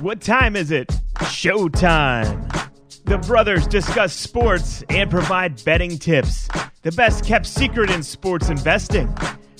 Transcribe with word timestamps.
What 0.00 0.20
time 0.20 0.54
is 0.54 0.70
it? 0.70 0.86
Showtime. 1.16 2.70
The 3.06 3.18
brothers 3.18 3.66
discuss 3.66 4.14
sports 4.14 4.84
and 4.90 5.10
provide 5.10 5.64
betting 5.64 5.98
tips. 5.98 6.46
The 6.82 6.92
best 6.92 7.24
kept 7.24 7.46
secret 7.46 7.90
in 7.90 8.04
sports 8.04 8.48
investing. 8.48 9.12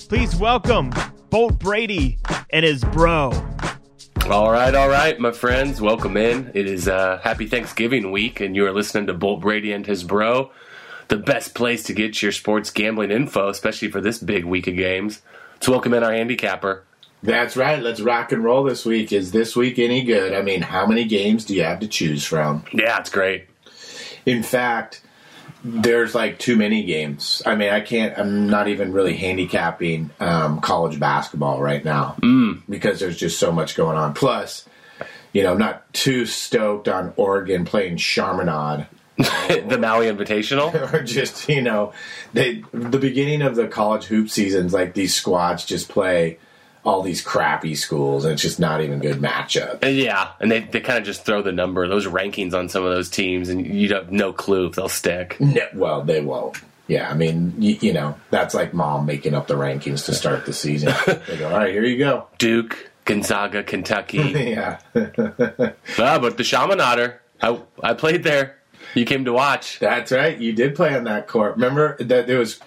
Please 0.07 0.37
welcome 0.37 0.93
Bolt 1.29 1.59
Brady 1.59 2.19
and 2.51 2.63
his 2.63 2.85
bro. 2.85 3.33
All 4.29 4.49
right, 4.49 4.73
all 4.73 4.87
right, 4.87 5.19
my 5.19 5.33
friends, 5.33 5.81
welcome 5.81 6.15
in. 6.15 6.51
It 6.53 6.67
is 6.67 6.87
uh, 6.87 7.19
Happy 7.21 7.45
Thanksgiving 7.45 8.09
week, 8.09 8.39
and 8.39 8.55
you 8.55 8.65
are 8.65 8.71
listening 8.71 9.07
to 9.07 9.13
Bolt 9.13 9.41
Brady 9.41 9.73
and 9.73 9.85
his 9.85 10.05
bro, 10.05 10.51
the 11.09 11.17
best 11.17 11.53
place 11.53 11.83
to 11.83 11.93
get 11.93 12.21
your 12.21 12.31
sports 12.31 12.69
gambling 12.69 13.11
info, 13.11 13.49
especially 13.49 13.91
for 13.91 13.99
this 13.99 14.19
big 14.19 14.45
week 14.45 14.67
of 14.67 14.77
games. 14.77 15.21
Let's 15.55 15.67
welcome 15.67 15.93
in 15.93 16.01
our 16.01 16.13
handicapper. 16.13 16.85
That's 17.21 17.57
right. 17.57 17.81
Let's 17.81 17.99
rock 18.01 18.31
and 18.31 18.43
roll 18.43 18.63
this 18.63 18.85
week. 18.85 19.11
Is 19.11 19.31
this 19.31 19.55
week 19.55 19.77
any 19.79 20.03
good? 20.03 20.33
I 20.33 20.41
mean, 20.41 20.61
how 20.61 20.85
many 20.85 21.03
games 21.05 21.45
do 21.45 21.53
you 21.55 21.63
have 21.63 21.79
to 21.81 21.87
choose 21.87 22.23
from? 22.23 22.63
Yeah, 22.73 22.97
it's 22.99 23.09
great. 23.09 23.47
In 24.25 24.41
fact, 24.43 25.01
there's 25.63 26.15
like 26.15 26.39
too 26.39 26.55
many 26.55 26.83
games. 26.83 27.41
I 27.45 27.55
mean, 27.55 27.69
I 27.69 27.81
can't. 27.81 28.17
I'm 28.17 28.49
not 28.49 28.69
even 28.69 28.93
really 28.93 29.15
handicapping 29.17 30.11
um, 30.21 30.61
college 30.61 30.97
basketball 30.99 31.61
right 31.61 31.83
now 31.83 32.15
Mm. 32.21 32.61
because 32.69 32.99
there's 33.01 33.17
just 33.17 33.37
so 33.39 33.51
much 33.51 33.75
going 33.75 33.97
on. 33.97 34.13
Plus, 34.13 34.65
you 35.33 35.43
know, 35.43 35.51
I'm 35.51 35.57
not 35.57 35.91
too 35.93 36.25
stoked 36.25 36.87
on 36.87 37.13
Oregon 37.17 37.65
playing 37.65 37.97
Chaminade. 37.97 38.87
the 39.17 39.77
Maui 39.77 40.05
Invitational. 40.05 40.73
or 40.93 41.03
just 41.03 41.49
you 41.49 41.61
know 41.61 41.91
they 42.31 42.63
the 42.71 42.97
beginning 42.99 43.41
of 43.41 43.55
the 43.57 43.67
college 43.67 44.05
hoop 44.05 44.29
seasons 44.29 44.71
like 44.73 44.93
these 44.93 45.13
squads 45.13 45.65
just 45.65 45.89
play 45.89 46.39
all 46.85 47.01
these 47.01 47.21
crappy 47.21 47.75
schools 47.75 48.23
and 48.23 48.33
it's 48.33 48.41
just 48.41 48.59
not 48.59 48.81
even 48.81 48.99
good 48.99 49.17
matchup 49.17 49.79
yeah, 49.83 50.31
and 50.39 50.49
they, 50.51 50.61
they 50.61 50.79
kind 50.79 50.97
of 50.97 51.03
just 51.05 51.25
throw 51.25 51.41
the 51.41 51.51
number, 51.51 51.87
those 51.87 52.07
rankings 52.07 52.53
on 52.53 52.69
some 52.69 52.83
of 52.83 52.93
those 52.93 53.09
teams, 53.09 53.49
and 53.49 53.65
you 53.65 53.93
have 53.93 54.11
no 54.11 54.31
clue 54.31 54.67
if 54.67 54.75
they'll 54.75 54.87
stick. 54.89 55.39
no, 55.39 55.61
well 55.73 56.01
they 56.03 56.21
won't 56.21 56.57
yeah 56.87 57.09
i 57.09 57.13
mean 57.13 57.53
you, 57.59 57.77
you 57.81 57.93
know 57.93 58.15
that's 58.31 58.53
like 58.55 58.73
mom 58.73 59.05
making 59.05 59.33
up 59.33 59.47
the 59.47 59.53
rankings 59.55 60.05
to 60.05 60.13
start 60.13 60.45
the 60.45 60.53
season 60.53 60.93
they 61.27 61.37
go 61.37 61.47
all 61.49 61.57
right 61.57 61.73
here 61.73 61.83
you 61.83 61.97
go 61.97 62.27
Duke, 62.37 62.89
Gonzaga, 63.05 63.63
Kentucky. 63.63 64.17
yeah 64.35 64.79
ah, 64.95 66.19
but 66.19 66.37
the 66.37 66.43
Chaminade, 66.43 67.13
I, 67.41 67.59
I 67.83 67.93
played 67.93 68.23
there. 68.23 68.57
You 68.95 69.05
came 69.05 69.25
to 69.25 69.33
watch. 69.33 69.79
that's 69.79 70.11
right 70.11 70.37
you 70.37 70.53
did 70.53 70.75
play 70.75 70.95
on 70.95 71.03
that 71.03 71.27
court 71.27 71.53
remember 71.55 71.97
that 71.99 72.25
there 72.27 72.39
was 72.39 72.59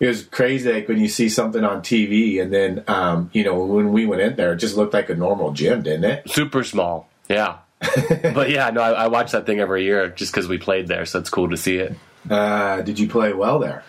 it 0.00 0.06
was 0.06 0.24
crazy 0.24 0.72
like 0.72 0.88
when 0.88 0.98
you 0.98 1.08
see 1.08 1.28
something 1.28 1.64
on 1.64 1.80
tv 1.82 2.40
and 2.42 2.52
then 2.52 2.82
um, 2.88 3.30
you 3.32 3.44
know 3.44 3.64
when 3.64 3.92
we 3.92 4.06
went 4.06 4.20
in 4.22 4.36
there 4.36 4.52
it 4.52 4.56
just 4.56 4.76
looked 4.76 4.92
like 4.94 5.08
a 5.10 5.14
normal 5.14 5.52
gym 5.52 5.82
didn't 5.82 6.04
it 6.04 6.28
Super 6.30 6.64
small. 6.64 7.08
Yeah. 7.28 7.58
but 8.34 8.50
yeah, 8.50 8.70
no, 8.70 8.80
I, 8.80 9.04
I 9.04 9.06
watch 9.08 9.32
that 9.32 9.44
thing 9.46 9.60
every 9.60 9.84
year 9.84 10.08
just 10.08 10.32
because 10.32 10.48
we 10.48 10.56
played 10.58 10.88
there, 10.88 11.04
so 11.04 11.18
it's 11.18 11.28
cool 11.30 11.50
to 11.50 11.56
see 11.56 11.76
it. 11.78 11.94
uh, 12.30 12.80
did 12.82 12.98
you 12.98 13.08
play 13.08 13.32
well 13.34 13.58
there 13.58 13.82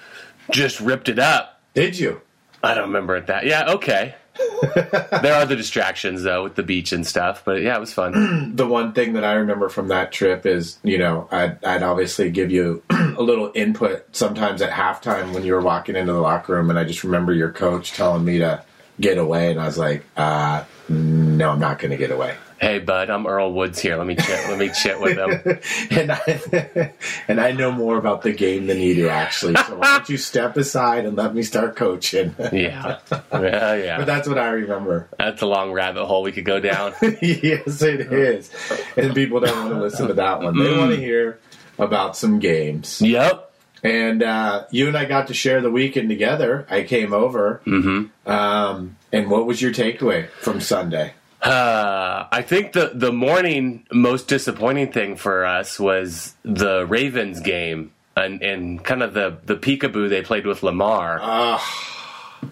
Just 0.52 0.80
ripped 0.82 1.08
it 1.10 1.20
up. 1.20 1.62
did 1.74 1.98
you 1.98 2.22
I 2.64 2.74
don't 2.74 2.88
remember 2.88 3.16
it 3.16 3.28
that. 3.28 3.46
Yeah, 3.46 3.74
okay. 3.74 4.16
there 4.76 5.34
are 5.34 5.46
the 5.46 5.56
distractions 5.56 6.24
though 6.24 6.44
with 6.44 6.56
the 6.56 6.64
beach 6.64 6.92
and 6.92 7.06
stuff, 7.06 7.44
but 7.46 7.62
yeah, 7.62 7.76
it 7.76 7.80
was 7.80 7.94
fun. 7.94 8.52
the 8.56 8.68
one 8.68 8.94
thing 8.94 9.14
that 9.14 9.24
I 9.24 9.34
remember 9.34 9.70
from 9.70 9.88
that 9.90 10.12
trip 10.12 10.46
is, 10.46 10.78
you 10.84 10.98
know, 10.98 11.28
I'd, 11.32 11.64
I'd 11.64 11.84
obviously 11.84 12.30
give 12.32 12.52
you 12.52 12.84
a 12.90 13.22
little 13.22 13.52
input 13.56 14.16
sometimes 14.16 14.62
at 14.62 14.72
halftime 14.72 15.34
when 15.34 15.44
you 15.44 15.54
were 15.54 15.62
walking 15.62 15.96
into 15.96 16.14
the 16.14 16.20
locker 16.20 16.54
room, 16.54 16.70
and 16.70 16.78
I 16.78 16.84
just 16.84 17.04
remember 17.04 17.34
your 17.34 17.52
coach 17.52 17.94
telling 17.94 18.26
me 18.26 18.40
to 18.40 18.64
get 19.00 19.18
away, 19.18 19.52
and 19.52 19.60
I 19.60 19.66
was 19.66 19.78
like, 19.78 20.06
uh, 20.18 20.64
no, 20.90 21.52
I'm 21.52 21.60
not 21.60 21.80
going 21.80 21.92
to 21.92 21.98
get 21.98 22.12
away. 22.12 22.36
Hey, 22.60 22.80
bud, 22.80 23.10
I'm 23.10 23.28
Earl 23.28 23.54
Woods 23.54 23.80
here. 23.80 23.98
Let 23.98 24.08
me 24.08 24.16
chit. 24.16 24.50
Let 24.50 24.58
me 24.58 24.70
chit 24.70 25.00
with 25.00 25.18
him. 25.18 25.60
and 26.00 26.12
I 26.12 26.94
and 27.28 27.42
I 27.42 27.52
know 27.52 27.72
more 27.72 27.98
about 27.98 28.22
the 28.22 28.32
game 28.32 28.68
than 28.68 28.80
you 28.80 28.96
do, 28.96 29.10
actually. 29.10 29.56
So 29.56 29.78
why 29.78 29.98
don't 29.98 30.10
you 30.10 30.18
step 30.18 30.58
aside 30.58 31.06
and 31.06 31.16
let 31.18 31.34
me 31.34 31.44
start 31.44 31.76
coaching? 31.76 32.36
Yeah, 32.56 33.00
yeah, 33.34 33.76
yeah. 33.76 33.98
But 33.98 34.06
that's 34.06 34.28
what 34.28 34.38
I 34.38 34.50
remember. 34.50 35.10
That's 35.18 35.42
a 35.42 35.46
long 35.46 35.74
rabbit 35.74 36.06
hole 36.06 36.24
we 36.24 36.32
could 36.32 36.46
go 36.46 36.60
down. 36.60 36.94
yes, 37.02 37.82
it 37.82 38.02
is. 38.14 38.50
And 38.96 39.14
people 39.14 39.40
don't 39.42 39.58
want 39.58 39.74
to 39.74 39.80
listen 39.80 40.08
to 40.08 40.14
that 40.14 40.42
one. 40.42 40.58
They 40.58 40.78
want 40.78 40.92
to 40.92 40.98
hear 40.98 41.40
about 41.78 42.16
some 42.16 42.40
games. 42.40 43.02
yep. 43.02 43.52
And 43.84 44.24
uh, 44.24 44.66
you 44.72 44.88
and 44.88 44.98
I 44.98 45.06
got 45.06 45.28
to 45.28 45.34
share 45.34 45.62
the 45.62 45.70
weekend 45.70 46.10
together. 46.10 46.66
I 46.70 46.84
came 46.84 47.14
over. 47.14 47.62
Mm-hmm. 47.66 48.30
Um, 48.30 48.96
and 49.12 49.30
what 49.30 49.46
was 49.46 49.62
your 49.62 49.72
takeaway 49.72 50.30
from 50.30 50.62
Sunday? 50.62 51.14
Uh, 51.46 52.28
I 52.32 52.42
think 52.42 52.74
the 52.74 52.92
the 52.94 53.12
morning 53.12 53.86
most 53.92 54.28
disappointing 54.28 54.92
thing 54.92 55.16
for 55.16 55.46
us 55.46 55.80
was 55.80 56.34
the 56.44 56.86
Ravens 56.88 57.40
game 57.40 57.92
and, 58.18 58.42
and 58.42 58.84
kind 58.84 59.04
of 59.04 59.14
the 59.14 59.38
the 59.46 59.56
peekaboo 59.56 60.10
they 60.10 60.24
played 60.24 60.48
with 60.48 60.64
Lamar. 60.64 61.20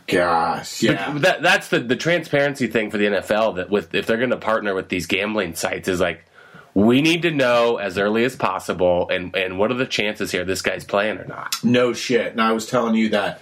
Gosh, 0.08 0.84
yeah. 0.84 1.14
That 1.18 1.42
that's 1.42 1.70
the 1.70 1.80
the 1.80 1.96
transparency 1.96 2.68
thing 2.68 2.92
for 2.92 2.98
the 2.98 3.06
NFL 3.06 3.56
that 3.56 3.70
with 3.70 3.94
if 3.96 4.06
they're 4.06 4.18
going 4.18 4.30
to 4.30 4.38
partner 4.38 4.76
with 4.76 4.90
these 4.90 5.08
gambling 5.08 5.56
sites 5.56 5.88
is 5.88 6.00
like 6.00 6.26
we 6.74 7.02
need 7.02 7.22
to 7.24 7.32
know 7.32 7.78
as 7.78 7.98
early 7.98 8.24
as 8.26 8.36
possible 8.36 9.10
and 9.10 9.36
and 9.36 9.60
what 9.60 9.72
are 9.72 9.76
the 9.76 9.86
chances 9.86 10.32
here 10.32 10.46
this 10.46 10.62
guy's 10.62 10.84
playing 10.84 11.18
or 11.18 11.26
not. 11.26 11.56
No 11.64 11.94
shit. 11.94 12.32
And 12.32 12.42
I 12.42 12.52
was 12.52 12.66
telling 12.66 12.96
you 12.96 13.10
that 13.10 13.42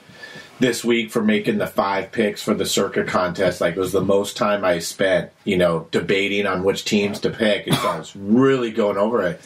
this 0.61 0.83
week 0.83 1.09
for 1.09 1.23
making 1.23 1.57
the 1.57 1.67
five 1.67 2.11
picks 2.11 2.41
for 2.41 2.53
the 2.53 2.65
circuit 2.65 3.07
contest, 3.07 3.59
like 3.59 3.75
it 3.75 3.79
was 3.79 3.91
the 3.91 3.99
most 3.99 4.37
time 4.37 4.63
I 4.63 4.79
spent, 4.79 5.31
you 5.43 5.57
know, 5.57 5.87
debating 5.91 6.45
on 6.45 6.63
which 6.63 6.85
teams 6.85 7.19
to 7.21 7.31
pick. 7.31 7.67
And 7.67 7.75
so 7.75 7.89
I 7.89 7.97
was 7.97 8.15
really 8.15 8.71
going 8.71 8.97
over 8.97 9.23
it. 9.23 9.41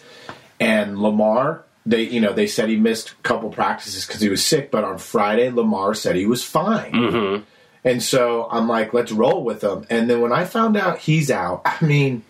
And 0.60 1.00
Lamar, 1.00 1.64
they, 1.86 2.04
you 2.04 2.20
know, 2.20 2.34
they 2.34 2.48
said 2.48 2.70
he 2.70 2.76
missed 2.76 3.12
a 3.12 3.16
couple 3.24 3.50
practices 3.50 4.06
because 4.06 4.22
he 4.22 4.30
was 4.30 4.46
sick, 4.46 4.72
but 4.72 4.84
on 4.84 4.98
Friday, 4.98 5.50
Lamar 5.50 5.94
said 5.94 6.16
he 6.16 6.26
was 6.26 6.44
fine. 6.44 6.92
Mm-hmm. 6.92 7.44
And 7.86 8.04
so 8.04 8.48
I'm 8.52 8.68
like, 8.68 8.94
let's 8.94 9.12
roll 9.12 9.44
with 9.44 9.64
him. 9.64 9.86
And 9.90 10.10
then 10.10 10.20
when 10.20 10.34
I 10.34 10.44
found 10.44 10.76
out 10.76 11.00
he's 11.00 11.32
out, 11.32 11.62
I 11.66 11.84
mean, 11.86 12.24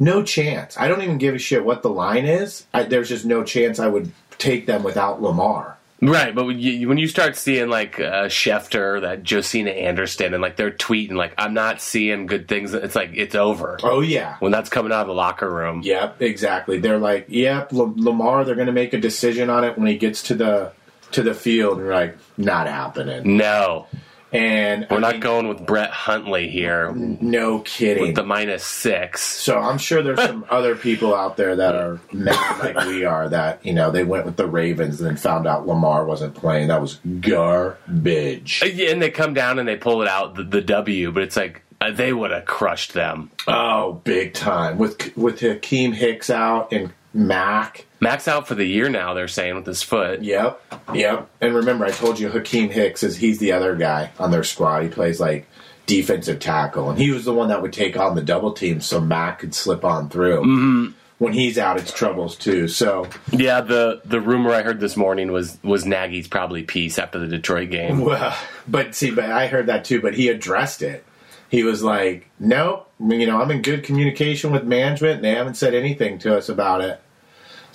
no 0.00 0.22
chance. 0.22 0.76
I 0.76 0.88
don't 0.88 1.02
even 1.02 1.18
give 1.18 1.34
a 1.34 1.38
shit 1.38 1.64
what 1.64 1.82
the 1.82 1.90
line 1.90 2.24
is. 2.24 2.66
I, 2.74 2.82
there's 2.84 3.08
just 3.08 3.24
no 3.24 3.44
chance 3.44 3.78
I 3.78 3.88
would 3.88 4.10
take 4.38 4.66
them 4.66 4.82
without 4.82 5.22
Lamar. 5.22 5.75
Right, 6.02 6.34
but 6.34 6.44
when 6.44 6.58
you, 6.58 6.88
when 6.88 6.98
you 6.98 7.08
start 7.08 7.36
seeing 7.36 7.70
like 7.70 7.98
uh, 7.98 8.26
Schefter, 8.26 9.00
that 9.00 9.22
Josina 9.22 9.70
Anderson, 9.70 10.34
and 10.34 10.42
like 10.42 10.56
they're 10.56 10.70
tweeting 10.70 11.12
like 11.12 11.32
I'm 11.38 11.54
not 11.54 11.80
seeing 11.80 12.26
good 12.26 12.48
things, 12.48 12.74
it's 12.74 12.94
like 12.94 13.12
it's 13.14 13.34
over 13.34 13.78
Oh 13.82 14.00
yeah, 14.00 14.36
when 14.40 14.52
that's 14.52 14.68
coming 14.68 14.92
out 14.92 15.00
of 15.02 15.06
the 15.06 15.14
locker 15.14 15.50
room. 15.50 15.80
yep, 15.82 16.20
exactly. 16.20 16.78
They're 16.78 16.98
like, 16.98 17.26
yep, 17.28 17.72
L- 17.72 17.94
Lamar. 17.96 18.44
They're 18.44 18.54
going 18.54 18.66
to 18.66 18.72
make 18.74 18.92
a 18.92 19.00
decision 19.00 19.48
on 19.48 19.64
it 19.64 19.78
when 19.78 19.86
he 19.86 19.96
gets 19.96 20.22
to 20.24 20.34
the 20.34 20.72
to 21.12 21.22
the 21.22 21.32
field. 21.34 21.78
And 21.78 21.88
like, 21.88 22.18
not 22.36 22.66
happening. 22.66 23.36
No, 23.38 23.86
And 24.32 24.86
we're 24.90 24.96
I 24.96 25.00
not 25.00 25.12
mean, 25.12 25.20
going 25.20 25.48
with 25.48 25.64
Brett 25.64 25.90
Huntley 25.90 26.48
here 26.48 26.92
No 26.92 27.60
kidding. 27.60 28.02
with 28.02 28.16
the 28.16 28.24
minus 28.24 28.64
six. 28.64 29.22
So 29.22 29.58
I'm 29.58 29.78
sure 29.78 30.02
there's 30.02 30.20
some 30.20 30.44
other 30.50 30.74
people 30.74 31.14
out 31.14 31.36
there 31.36 31.54
that 31.56 31.74
are 31.76 32.00
mad 32.12 32.58
like 32.74 32.86
we 32.86 33.04
are 33.04 33.28
that 33.28 33.64
you 33.64 33.72
know 33.72 33.90
they 33.90 34.04
went 34.04 34.26
with 34.26 34.36
the 34.36 34.46
Ravens 34.48 35.00
and 35.00 35.08
then 35.08 35.16
found 35.16 35.46
out 35.46 35.66
Lamar 35.66 36.04
wasn't 36.04 36.34
playing. 36.34 36.68
That 36.68 36.80
was 36.80 36.98
garbage. 37.20 38.62
Uh, 38.62 38.66
And 38.90 39.00
they 39.00 39.10
come 39.10 39.34
down 39.34 39.58
and 39.58 39.68
they 39.68 39.76
pull 39.76 40.02
it 40.02 40.08
out 40.08 40.34
the, 40.34 40.42
the 40.44 40.60
W, 40.60 41.12
but 41.12 41.22
it's 41.22 41.36
like 41.36 41.62
uh, 41.80 41.90
they 41.90 42.12
would 42.12 42.30
have 42.30 42.44
crushed 42.46 42.94
them. 42.94 43.30
Oh, 43.46 44.00
big 44.04 44.34
time 44.34 44.78
with 44.78 45.16
with 45.16 45.40
Akiem 45.40 45.94
Hicks 45.94 46.30
out 46.30 46.72
and 46.72 46.92
Mack. 47.16 47.86
Max 48.00 48.28
out 48.28 48.46
for 48.46 48.54
the 48.54 48.64
year 48.66 48.88
now. 48.88 49.14
They're 49.14 49.26
saying 49.28 49.54
with 49.56 49.66
his 49.66 49.82
foot. 49.82 50.22
Yep, 50.22 50.60
yep. 50.94 51.28
And 51.40 51.54
remember, 51.54 51.84
I 51.86 51.90
told 51.90 52.18
you 52.20 52.28
Akiem 52.28 52.70
Hicks 52.70 53.02
is 53.02 53.16
he's 53.16 53.38
the 53.38 53.52
other 53.52 53.74
guy 53.74 54.10
on 54.18 54.30
their 54.30 54.44
squad. 54.44 54.82
He 54.82 54.88
plays 54.88 55.18
like 55.18 55.46
defensive 55.86 56.38
tackle, 56.40 56.90
and 56.90 56.98
he 56.98 57.10
was 57.10 57.24
the 57.24 57.32
one 57.32 57.48
that 57.48 57.62
would 57.62 57.72
take 57.72 57.96
on 57.96 58.14
the 58.14 58.22
double 58.22 58.52
team 58.52 58.80
so 58.80 59.00
Mack 59.00 59.38
could 59.38 59.54
slip 59.54 59.84
on 59.84 60.08
through. 60.10 60.40
Mm-hmm. 60.42 60.86
When 61.18 61.32
he's 61.32 61.56
out, 61.56 61.78
it's 61.78 61.90
troubles 61.92 62.36
too. 62.36 62.68
So, 62.68 63.08
Yeah, 63.32 63.62
the 63.62 64.02
the 64.04 64.20
rumor 64.20 64.50
I 64.50 64.60
heard 64.62 64.80
this 64.80 64.98
morning 64.98 65.32
was 65.32 65.58
was 65.62 65.86
Nagy's 65.86 66.28
probably 66.28 66.62
peace 66.64 66.98
after 66.98 67.18
the 67.18 67.26
Detroit 67.26 67.70
game. 67.70 68.00
well, 68.00 68.36
but 68.68 68.94
see, 68.94 69.10
but 69.10 69.30
I 69.30 69.46
heard 69.46 69.66
that 69.66 69.86
too. 69.86 70.02
But 70.02 70.14
he 70.14 70.28
addressed 70.28 70.82
it. 70.82 71.04
He 71.48 71.62
was 71.62 71.82
like, 71.82 72.28
"Nope, 72.38 72.90
you 73.00 73.26
know, 73.26 73.40
I'm 73.40 73.50
in 73.50 73.62
good 73.62 73.82
communication 73.84 74.50
with 74.52 74.64
management. 74.64 75.14
and 75.16 75.24
They 75.24 75.30
haven't 75.34 75.54
said 75.54 75.72
anything 75.72 76.18
to 76.18 76.36
us 76.36 76.50
about 76.50 76.82
it." 76.82 77.00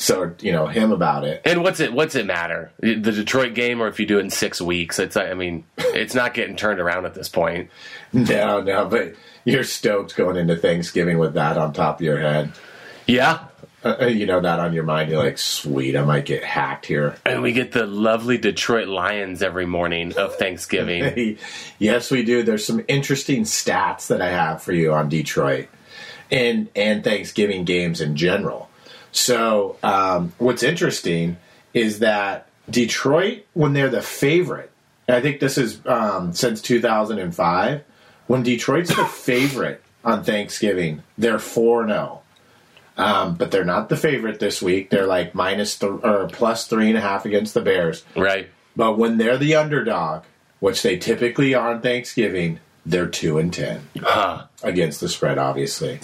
So, 0.02 0.34
you 0.40 0.52
know, 0.52 0.66
him 0.66 0.92
about 0.92 1.26
it. 1.26 1.44
And 1.46 1.62
what's 1.62 1.80
it 1.80 1.94
what's 1.94 2.16
it 2.16 2.26
matter? 2.26 2.72
The 2.80 2.96
Detroit 2.96 3.54
game 3.54 3.84
or 3.84 3.88
if 3.88 4.00
you 4.00 4.08
do 4.08 4.18
it 4.18 4.22
in 4.22 4.32
six 4.32 4.60
weeks? 4.60 4.98
It's 4.98 5.16
I 5.16 5.36
mean, 5.36 5.64
it's 5.78 6.16
not 6.16 6.34
getting 6.34 6.56
turned 6.56 6.80
around 6.80 7.06
at 7.06 7.14
this 7.14 7.30
point. 7.30 7.70
No, 8.12 8.62
no, 8.62 8.88
but 8.88 9.14
you're 9.46 9.64
stoked 9.64 10.16
going 10.16 10.38
into 10.38 10.56
Thanksgiving 10.56 11.20
with 11.20 11.36
that 11.36 11.56
on 11.56 11.72
top 11.72 12.00
of 12.00 12.02
your 12.06 12.20
head. 12.20 12.52
Yeah. 13.06 13.46
Uh, 13.86 14.08
you 14.08 14.26
know 14.26 14.40
that 14.42 14.60
on 14.60 14.74
your 14.74 14.84
mind. 14.84 15.12
You're 15.12 15.24
like, 15.24 15.38
sweet, 15.38 15.96
I 15.96 16.04
might 16.04 16.26
get 16.26 16.44
hacked 16.44 16.88
here. 16.88 17.16
And 17.24 17.44
we 17.44 17.52
get 17.52 17.72
the 17.72 17.86
lovely 17.86 18.40
Detroit 18.40 18.88
Lions 18.88 19.44
every 19.44 19.68
morning 19.68 20.18
of 20.18 20.36
Thanksgiving. 20.36 21.38
yes, 21.80 22.10
we 22.10 22.24
do. 22.24 22.42
There's 22.42 22.66
some 22.66 22.84
interesting 22.88 23.44
stats 23.44 24.08
that 24.08 24.22
I 24.22 24.30
have 24.32 24.64
for 24.64 24.72
you 24.72 24.94
on 24.94 25.10
Detroit. 25.10 25.68
and 26.32 26.70
and 26.76 27.04
Thanksgiving 27.04 27.66
games 27.66 28.02
in 28.02 28.16
general. 28.16 28.68
So 29.12 29.78
um, 29.84 30.34
what's 30.38 30.64
interesting 30.64 31.38
is 31.74 32.00
that 32.00 32.48
Detroit, 32.70 33.46
when 33.54 33.74
they're 33.74 33.90
the 33.90 34.02
favorite, 34.02 34.72
and 35.08 35.18
I 35.18 35.22
think 35.22 35.40
this 35.40 35.58
is 35.58 35.86
um, 35.86 36.34
since 36.34 36.62
2005, 36.62 37.84
when 38.28 38.44
Detroit's 38.44 38.96
the 38.96 39.06
favorite 39.06 39.84
on 40.06 40.24
Thanksgiving, 40.24 41.04
they're 41.18 41.40
four 41.40 41.88
zero. 41.88 42.22
Um, 42.98 43.36
but 43.36 43.52
they're 43.52 43.66
not 43.66 43.90
the 43.90 43.98
favorite 43.98 44.40
this 44.40 44.62
week. 44.62 44.90
They're 44.90 45.08
like 45.08 45.34
minus 45.34 45.78
th- 45.80 46.04
or 46.04 46.28
plus 46.28 46.68
three 46.68 46.90
and 46.90 46.98
a 46.98 47.02
half 47.02 47.26
against 47.26 47.54
the 47.54 47.62
Bears. 47.62 48.04
Right. 48.16 48.50
But 48.76 48.98
when 48.98 49.18
they're 49.18 49.38
the 49.38 49.56
underdog, 49.56 50.24
which 50.60 50.82
they 50.84 50.98
typically 50.98 51.54
are 51.56 51.74
on 51.74 51.82
Thanksgiving, 51.82 52.60
they're 52.86 53.08
two 53.08 53.38
and 53.38 53.54
ten 53.54 53.82
Huh. 54.00 54.44
against 54.64 55.00
the 55.02 55.10
spread, 55.10 55.38
obviously. 55.38 56.00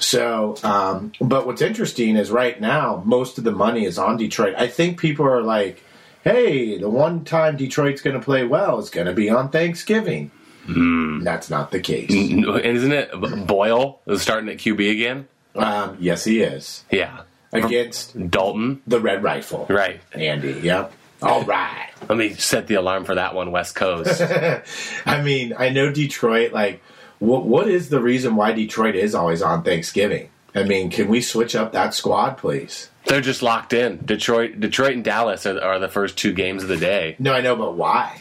So, 0.00 0.56
um, 0.62 1.12
but 1.20 1.46
what's 1.46 1.62
interesting 1.62 2.16
is 2.16 2.30
right 2.30 2.60
now 2.60 3.02
most 3.04 3.38
of 3.38 3.44
the 3.44 3.52
money 3.52 3.84
is 3.84 3.98
on 3.98 4.16
Detroit. 4.16 4.54
I 4.56 4.66
think 4.66 4.98
people 4.98 5.26
are 5.26 5.42
like, 5.42 5.82
"Hey, 6.22 6.78
the 6.78 6.88
one 6.88 7.24
time 7.24 7.56
Detroit's 7.56 8.00
going 8.02 8.18
to 8.18 8.22
play 8.24 8.44
well 8.44 8.78
is 8.78 8.90
going 8.90 9.06
to 9.06 9.12
be 9.12 9.28
on 9.30 9.50
Thanksgiving." 9.50 10.30
That's 10.66 11.50
not 11.50 11.70
the 11.72 11.80
case. 11.80 12.10
Isn't 12.10 12.92
it 12.92 13.10
Boyle 13.46 14.00
is 14.06 14.22
starting 14.22 14.48
at 14.48 14.56
QB 14.56 14.90
again? 14.92 15.28
Um, 15.54 15.98
yes, 16.00 16.24
he 16.24 16.40
is 16.40 16.84
Yeah. 16.90 17.20
against 17.52 18.30
Dalton. 18.30 18.80
the 18.86 18.98
Red 18.98 19.22
Rifle, 19.22 19.66
Right. 19.68 20.00
Andy. 20.12 20.52
Yep. 20.62 20.92
All 21.24 21.42
right. 21.44 21.90
Let 22.08 22.18
me 22.18 22.34
set 22.34 22.66
the 22.66 22.74
alarm 22.74 23.04
for 23.04 23.14
that 23.14 23.34
one, 23.34 23.50
West 23.50 23.74
Coast. 23.74 24.20
I 25.06 25.22
mean, 25.22 25.54
I 25.58 25.70
know 25.70 25.90
Detroit. 25.90 26.52
Like, 26.52 26.82
what 27.18 27.46
what 27.46 27.68
is 27.68 27.88
the 27.88 28.00
reason 28.00 28.36
why 28.36 28.52
Detroit 28.52 28.94
is 28.94 29.14
always 29.14 29.40
on 29.40 29.62
Thanksgiving? 29.62 30.28
I 30.54 30.64
mean, 30.64 30.90
can 30.90 31.08
we 31.08 31.20
switch 31.20 31.56
up 31.56 31.72
that 31.72 31.94
squad, 31.94 32.36
please? 32.36 32.90
They're 33.06 33.20
just 33.20 33.42
locked 33.42 33.72
in. 33.72 34.04
Detroit, 34.04 34.60
Detroit, 34.60 34.94
and 34.94 35.04
Dallas 35.04 35.46
are, 35.46 35.60
are 35.60 35.78
the 35.78 35.88
first 35.88 36.16
two 36.16 36.32
games 36.32 36.62
of 36.62 36.68
the 36.68 36.76
day. 36.76 37.16
No, 37.18 37.32
I 37.32 37.40
know, 37.40 37.56
but 37.56 37.74
why? 37.74 38.20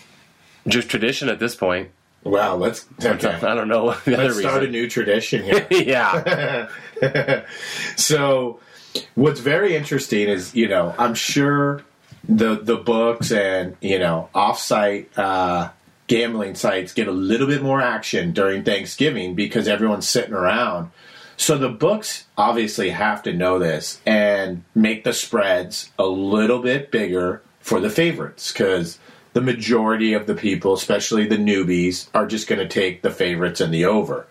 Just 0.68 0.90
tradition 0.90 1.30
at 1.30 1.40
this 1.40 1.56
point. 1.56 1.90
Well, 2.24 2.58
let's 2.58 2.86
okay. 3.04 3.34
I 3.34 3.54
don't 3.54 3.68
know 3.68 3.92
the 4.06 4.18
Let's 4.18 4.40
start 4.40 4.64
a 4.64 4.68
new 4.68 4.90
tradition 4.90 5.44
here. 5.44 5.68
yeah. 5.70 6.68
so, 7.98 8.60
what's 9.16 9.42
very 9.42 9.76
interesting 9.76 10.30
is, 10.30 10.56
you 10.56 10.70
know, 10.70 10.96
I'm 10.98 11.16
sure 11.16 11.84
the 12.28 12.56
the 12.56 12.78
books 12.78 13.32
and 13.32 13.76
you 13.82 14.00
know 14.00 14.30
offsite 14.34 15.08
uh, 15.18 15.70
gambling 16.08 16.56
sites 16.56 16.94
get 16.94 17.08
a 17.08 17.12
little 17.12 17.48
bit 17.48 17.62
more 17.62 17.82
action 17.82 18.32
during 18.32 18.64
Thanksgiving 18.64 19.36
because 19.36 19.68
everyone's 19.68 20.08
sitting 20.08 20.34
around. 20.34 20.92
So 21.36 21.58
the 21.58 21.70
books 21.70 22.26
obviously 22.38 22.92
have 22.92 23.24
to 23.24 23.34
know 23.34 23.58
this 23.60 24.00
and 24.06 24.64
make 24.76 25.04
the 25.04 25.14
spreads 25.14 25.92
a 25.98 26.06
little 26.06 26.60
bit 26.60 26.92
bigger 26.92 27.42
for 27.60 27.80
the 27.80 27.90
favorites 27.90 28.52
because 28.52 29.00
the 29.34 29.42
majority 29.42 30.14
of 30.14 30.28
the 30.28 30.36
people, 30.36 30.74
especially 30.74 31.26
the 31.26 31.38
newbies, 31.38 32.08
are 32.14 32.28
just 32.28 32.48
going 32.48 32.60
to 32.60 32.68
take 32.68 33.02
the 33.02 33.10
favorites 33.10 33.60
and 33.62 33.74
the 33.74 33.86
over. 33.86 34.28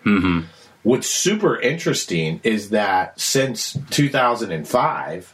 What's 0.83 1.07
super 1.07 1.59
interesting 1.59 2.39
is 2.43 2.69
that 2.69 3.19
since 3.19 3.77
2005, 3.89 5.33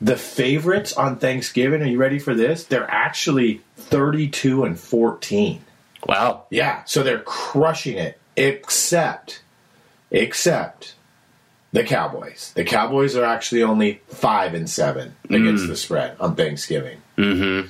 the 0.00 0.16
favorites 0.16 0.92
on 0.92 1.18
Thanksgiving, 1.18 1.82
are 1.82 1.86
you 1.86 1.98
ready 1.98 2.18
for 2.18 2.34
this? 2.34 2.64
They're 2.64 2.90
actually 2.90 3.62
32 3.76 4.64
and 4.64 4.78
14. 4.78 5.64
Wow. 6.06 6.44
Yeah, 6.50 6.84
so 6.84 7.02
they're 7.02 7.20
crushing 7.20 7.98
it 7.98 8.18
except 8.36 9.42
except 10.10 10.94
the 11.72 11.84
Cowboys. 11.84 12.52
The 12.54 12.64
Cowboys 12.64 13.16
are 13.16 13.24
actually 13.24 13.62
only 13.62 14.00
5 14.08 14.54
and 14.54 14.70
7 14.70 15.16
against 15.28 15.66
the 15.66 15.76
spread 15.76 16.16
on 16.18 16.34
Thanksgiving. 16.34 17.02
Mm-hmm. 17.18 17.68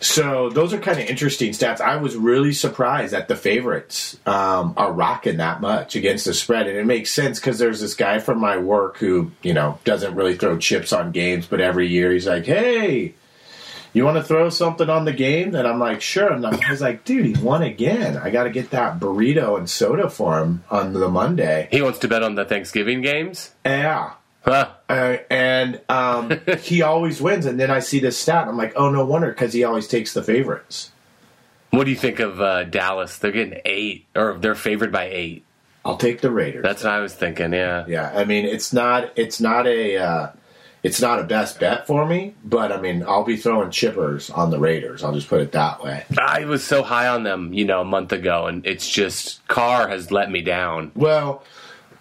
So 0.00 0.50
those 0.50 0.72
are 0.72 0.78
kind 0.78 1.00
of 1.00 1.06
interesting 1.06 1.52
stats. 1.52 1.80
I 1.80 1.96
was 1.96 2.16
really 2.16 2.52
surprised 2.52 3.12
that 3.12 3.28
the 3.28 3.36
favorites 3.36 4.18
um, 4.26 4.74
are 4.76 4.92
rocking 4.92 5.38
that 5.38 5.60
much 5.60 5.96
against 5.96 6.24
the 6.24 6.34
spread, 6.34 6.66
and 6.66 6.76
it 6.76 6.86
makes 6.86 7.10
sense 7.10 7.38
because 7.40 7.58
there's 7.58 7.80
this 7.80 7.94
guy 7.94 8.18
from 8.18 8.40
my 8.40 8.58
work 8.58 8.98
who 8.98 9.30
you 9.42 9.54
know 9.54 9.78
doesn't 9.84 10.14
really 10.14 10.36
throw 10.36 10.58
chips 10.58 10.92
on 10.92 11.12
games, 11.12 11.46
but 11.46 11.60
every 11.60 11.88
year 11.88 12.12
he's 12.12 12.26
like, 12.26 12.46
"Hey, 12.46 13.14
you 13.92 14.04
want 14.04 14.18
to 14.18 14.22
throw 14.22 14.50
something 14.50 14.90
on 14.90 15.04
the 15.06 15.12
game?" 15.12 15.54
And 15.54 15.66
I'm 15.66 15.78
like, 15.78 16.02
"Sure." 16.02 16.30
And 16.32 16.44
I 16.46 16.70
was 16.70 16.80
like, 16.80 17.04
"Dude, 17.04 17.24
he 17.24 17.42
won 17.42 17.62
again. 17.62 18.16
I 18.16 18.30
got 18.30 18.44
to 18.44 18.50
get 18.50 18.70
that 18.70 19.00
burrito 19.00 19.56
and 19.56 19.68
soda 19.68 20.10
for 20.10 20.38
him 20.40 20.64
on 20.70 20.92
the 20.92 21.08
Monday." 21.08 21.68
He 21.70 21.82
wants 21.82 21.98
to 22.00 22.08
bet 22.08 22.22
on 22.22 22.34
the 22.34 22.44
Thanksgiving 22.44 23.00
games? 23.02 23.52
Yeah. 23.64 24.12
Huh. 24.46 24.70
Uh, 24.88 25.16
and 25.28 25.80
um, 25.88 26.40
he 26.60 26.82
always 26.82 27.20
wins, 27.20 27.46
and 27.46 27.58
then 27.58 27.70
I 27.70 27.80
see 27.80 27.98
this 27.98 28.16
stat. 28.16 28.46
I'm 28.46 28.56
like, 28.56 28.72
oh, 28.76 28.90
no 28.90 29.04
wonder, 29.04 29.28
because 29.28 29.52
he 29.52 29.64
always 29.64 29.88
takes 29.88 30.14
the 30.14 30.22
favorites. 30.22 30.92
What 31.70 31.84
do 31.84 31.90
you 31.90 31.96
think 31.96 32.20
of 32.20 32.40
uh, 32.40 32.64
Dallas? 32.64 33.18
They're 33.18 33.32
getting 33.32 33.60
eight, 33.64 34.06
or 34.14 34.38
they're 34.38 34.54
favored 34.54 34.92
by 34.92 35.08
eight. 35.10 35.44
I'll 35.84 35.96
take 35.96 36.20
the 36.20 36.30
Raiders. 36.30 36.62
That's 36.62 36.82
what 36.82 36.92
I 36.92 37.00
was 37.00 37.14
thinking. 37.14 37.52
Yeah. 37.52 37.84
Yeah, 37.86 38.10
I 38.12 38.24
mean 38.24 38.44
it's 38.44 38.72
not 38.72 39.12
it's 39.14 39.40
not 39.40 39.68
a 39.68 39.96
uh, 39.96 40.32
it's 40.82 41.00
not 41.00 41.20
a 41.20 41.24
best 41.24 41.60
bet 41.60 41.86
for 41.86 42.04
me, 42.04 42.34
but 42.44 42.72
I 42.72 42.80
mean 42.80 43.04
I'll 43.04 43.22
be 43.22 43.36
throwing 43.36 43.68
chippers 43.68 44.36
on 44.36 44.50
the 44.50 44.58
Raiders. 44.58 45.04
I'll 45.04 45.14
just 45.14 45.28
put 45.28 45.40
it 45.40 45.52
that 45.52 45.82
way. 45.82 46.04
I 46.18 46.44
was 46.44 46.64
so 46.64 46.82
high 46.82 47.06
on 47.06 47.22
them, 47.22 47.52
you 47.52 47.64
know, 47.64 47.82
a 47.82 47.84
month 47.84 48.12
ago, 48.12 48.46
and 48.46 48.66
it's 48.66 48.88
just 48.90 49.46
Carr 49.46 49.86
has 49.86 50.10
let 50.10 50.28
me 50.28 50.42
down. 50.42 50.90
Well, 50.96 51.44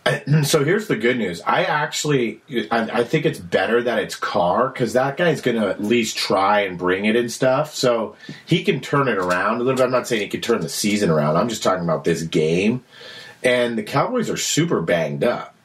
so 0.44 0.64
here's 0.64 0.88
the 0.88 0.96
good 0.96 1.18
news. 1.18 1.42
I 1.42 1.64
actually 1.64 2.42
I, 2.72 3.00
I 3.00 3.04
think 3.04 3.26
it's 3.26 3.40
better 3.40 3.82
that 3.84 4.00
it's 4.00 4.16
Carr 4.16 4.70
because 4.70 4.94
that 4.94 5.18
guy's 5.18 5.42
going 5.42 5.60
to 5.60 5.68
at 5.68 5.82
least 5.82 6.18
try 6.18 6.62
and 6.62 6.78
bring 6.78 7.06
it 7.06 7.16
and 7.16 7.32
stuff. 7.32 7.74
So 7.74 8.16
he 8.46 8.64
can 8.64 8.82
turn 8.82 9.08
it 9.08 9.18
around 9.18 9.56
a 9.56 9.64
little 9.64 9.78
bit. 9.78 9.84
I'm 9.84 9.92
not 9.92 10.08
saying 10.08 10.22
he 10.22 10.28
can 10.28 10.42
turn 10.42 10.62
the 10.62 10.70
season 10.70 11.10
around. 11.10 11.38
I'm 11.38 11.50
just 11.50 11.64
talking 11.64 11.84
about 11.84 12.04
this 12.04 12.24
game. 12.24 12.84
And 13.44 13.78
the 13.78 13.84
Cowboys 13.84 14.30
are 14.30 14.38
super 14.38 14.82
banged 14.82 15.24
up. 15.24 15.56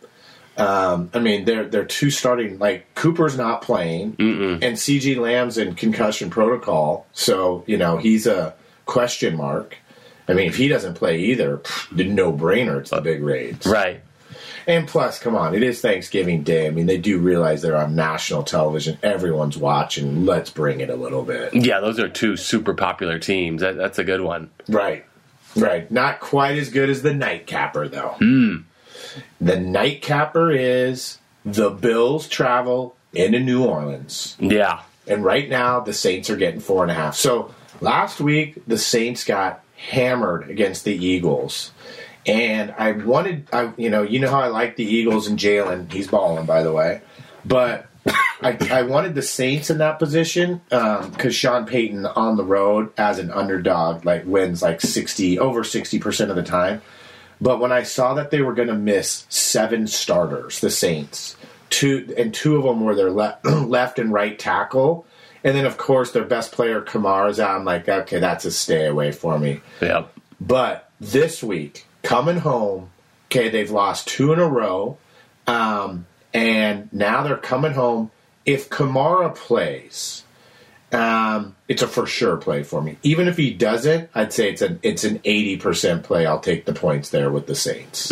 Um, 0.56 1.10
I 1.14 1.20
mean, 1.20 1.44
they're 1.44 1.66
they're 1.66 1.84
two 1.86 2.10
starting 2.10 2.58
like 2.58 2.94
Cooper's 2.94 3.36
not 3.36 3.62
playing, 3.62 4.16
and 4.18 4.76
CeeDee 4.76 5.16
Lamb's 5.16 5.56
in 5.56 5.74
concussion 5.74 6.28
protocol, 6.28 7.06
so 7.12 7.64
you 7.66 7.78
know 7.78 7.96
he's 7.96 8.26
a 8.26 8.54
question 8.84 9.36
mark. 9.36 9.78
I 10.28 10.34
mean, 10.34 10.48
if 10.48 10.56
he 10.56 10.68
doesn't 10.68 10.94
play 10.94 11.18
either, 11.20 11.62
no 11.92 12.32
brainer. 12.32 12.80
It's 12.80 12.90
the 12.90 13.00
big 13.00 13.22
raids, 13.22 13.66
Right. 13.66 14.02
And 14.66 14.86
plus, 14.86 15.18
come 15.18 15.34
on, 15.34 15.54
it 15.54 15.62
is 15.62 15.80
Thanksgiving 15.80 16.42
Day. 16.42 16.66
I 16.66 16.70
mean, 16.70 16.86
they 16.86 16.98
do 16.98 17.18
realize 17.18 17.62
they're 17.62 17.76
on 17.76 17.94
national 17.94 18.42
television. 18.42 18.98
Everyone's 19.02 19.56
watching. 19.56 20.26
Let's 20.26 20.50
bring 20.50 20.80
it 20.80 20.90
a 20.90 20.96
little 20.96 21.22
bit. 21.22 21.54
Yeah, 21.54 21.80
those 21.80 21.98
are 21.98 22.08
two 22.08 22.36
super 22.36 22.74
popular 22.74 23.18
teams. 23.18 23.62
That, 23.62 23.76
that's 23.76 23.98
a 23.98 24.04
good 24.04 24.20
one. 24.20 24.50
Right. 24.68 25.04
Right. 25.56 25.90
Not 25.90 26.20
quite 26.20 26.58
as 26.58 26.70
good 26.70 26.90
as 26.90 27.02
the 27.02 27.14
nightcapper, 27.14 27.88
though. 27.88 28.16
Hmm. 28.18 28.56
The 29.40 29.58
nightcapper 29.58 30.52
is 30.52 31.18
the 31.44 31.70
Bills 31.70 32.28
travel 32.28 32.96
into 33.12 33.40
New 33.40 33.64
Orleans. 33.64 34.36
Yeah. 34.38 34.82
And 35.06 35.24
right 35.24 35.48
now, 35.48 35.80
the 35.80 35.92
Saints 35.94 36.30
are 36.30 36.36
getting 36.36 36.60
four 36.60 36.82
and 36.82 36.90
a 36.90 36.94
half. 36.94 37.16
So 37.16 37.52
last 37.80 38.20
week, 38.20 38.62
the 38.66 38.78
Saints 38.78 39.24
got 39.24 39.64
hammered 39.76 40.48
against 40.50 40.84
the 40.84 40.94
Eagles. 40.94 41.72
And 42.26 42.74
I 42.76 42.92
wanted, 42.92 43.48
I, 43.52 43.72
you 43.76 43.88
know, 43.88 44.02
you 44.02 44.18
know 44.18 44.30
how 44.30 44.40
I 44.40 44.48
like 44.48 44.76
the 44.76 44.84
Eagles 44.84 45.26
and 45.26 45.38
Jalen. 45.38 45.90
He's 45.90 46.08
balling, 46.08 46.46
by 46.46 46.62
the 46.62 46.72
way. 46.72 47.00
But 47.44 47.86
I, 48.06 48.56
I 48.70 48.82
wanted 48.82 49.14
the 49.14 49.22
Saints 49.22 49.70
in 49.70 49.78
that 49.78 49.98
position 49.98 50.60
um, 50.70 51.10
because 51.10 51.34
Sean 51.34 51.66
Payton 51.66 52.06
on 52.06 52.36
the 52.36 52.44
road 52.44 52.92
as 52.96 53.18
an 53.18 53.30
underdog 53.30 54.04
like 54.04 54.24
wins 54.26 54.62
like 54.62 54.80
sixty 54.80 55.38
over 55.38 55.64
sixty 55.64 55.98
percent 55.98 56.30
of 56.30 56.36
the 56.36 56.42
time. 56.42 56.82
But 57.40 57.60
when 57.60 57.72
I 57.72 57.84
saw 57.84 58.14
that 58.14 58.30
they 58.30 58.42
were 58.42 58.52
going 58.52 58.68
to 58.68 58.74
miss 58.74 59.24
seven 59.30 59.86
starters, 59.86 60.60
the 60.60 60.70
Saints, 60.70 61.36
two 61.70 62.12
and 62.18 62.34
two 62.34 62.56
of 62.56 62.64
them 62.64 62.84
were 62.84 62.94
their 62.94 63.10
le- 63.10 63.38
left 63.44 63.98
and 63.98 64.12
right 64.12 64.38
tackle, 64.38 65.06
and 65.42 65.56
then 65.56 65.64
of 65.64 65.78
course 65.78 66.12
their 66.12 66.24
best 66.24 66.52
player 66.52 66.82
Kamara's 66.82 67.40
out. 67.40 67.56
I'm 67.56 67.64
like, 67.64 67.88
okay, 67.88 68.18
that's 68.18 68.44
a 68.44 68.50
stay 68.50 68.86
away 68.86 69.12
for 69.12 69.38
me. 69.38 69.60
Yep. 69.80 70.12
But 70.40 70.90
this 71.00 71.42
week, 71.42 71.86
coming 72.02 72.38
home, 72.38 72.90
okay, 73.26 73.48
they've 73.48 73.70
lost 73.70 74.08
two 74.08 74.32
in 74.32 74.38
a 74.38 74.46
row, 74.46 74.98
um, 75.46 76.06
and 76.32 76.92
now 76.92 77.22
they're 77.22 77.36
coming 77.36 77.72
home. 77.72 78.10
If 78.46 78.70
Kamara 78.70 79.34
plays, 79.34 80.24
um, 80.92 81.54
it's 81.68 81.82
a 81.82 81.88
for 81.88 82.06
sure 82.06 82.36
play 82.36 82.62
for 82.62 82.82
me. 82.82 82.96
Even 83.02 83.28
if 83.28 83.36
he 83.36 83.52
doesn't, 83.52 84.10
I'd 84.14 84.32
say 84.32 84.50
it's 84.50 84.62
an 84.62 84.80
it's 84.82 85.04
an 85.04 85.20
eighty 85.24 85.56
percent 85.56 86.02
play. 86.04 86.26
I'll 86.26 86.40
take 86.40 86.64
the 86.64 86.72
points 86.72 87.10
there 87.10 87.30
with 87.30 87.46
the 87.46 87.54
Saints. 87.54 88.10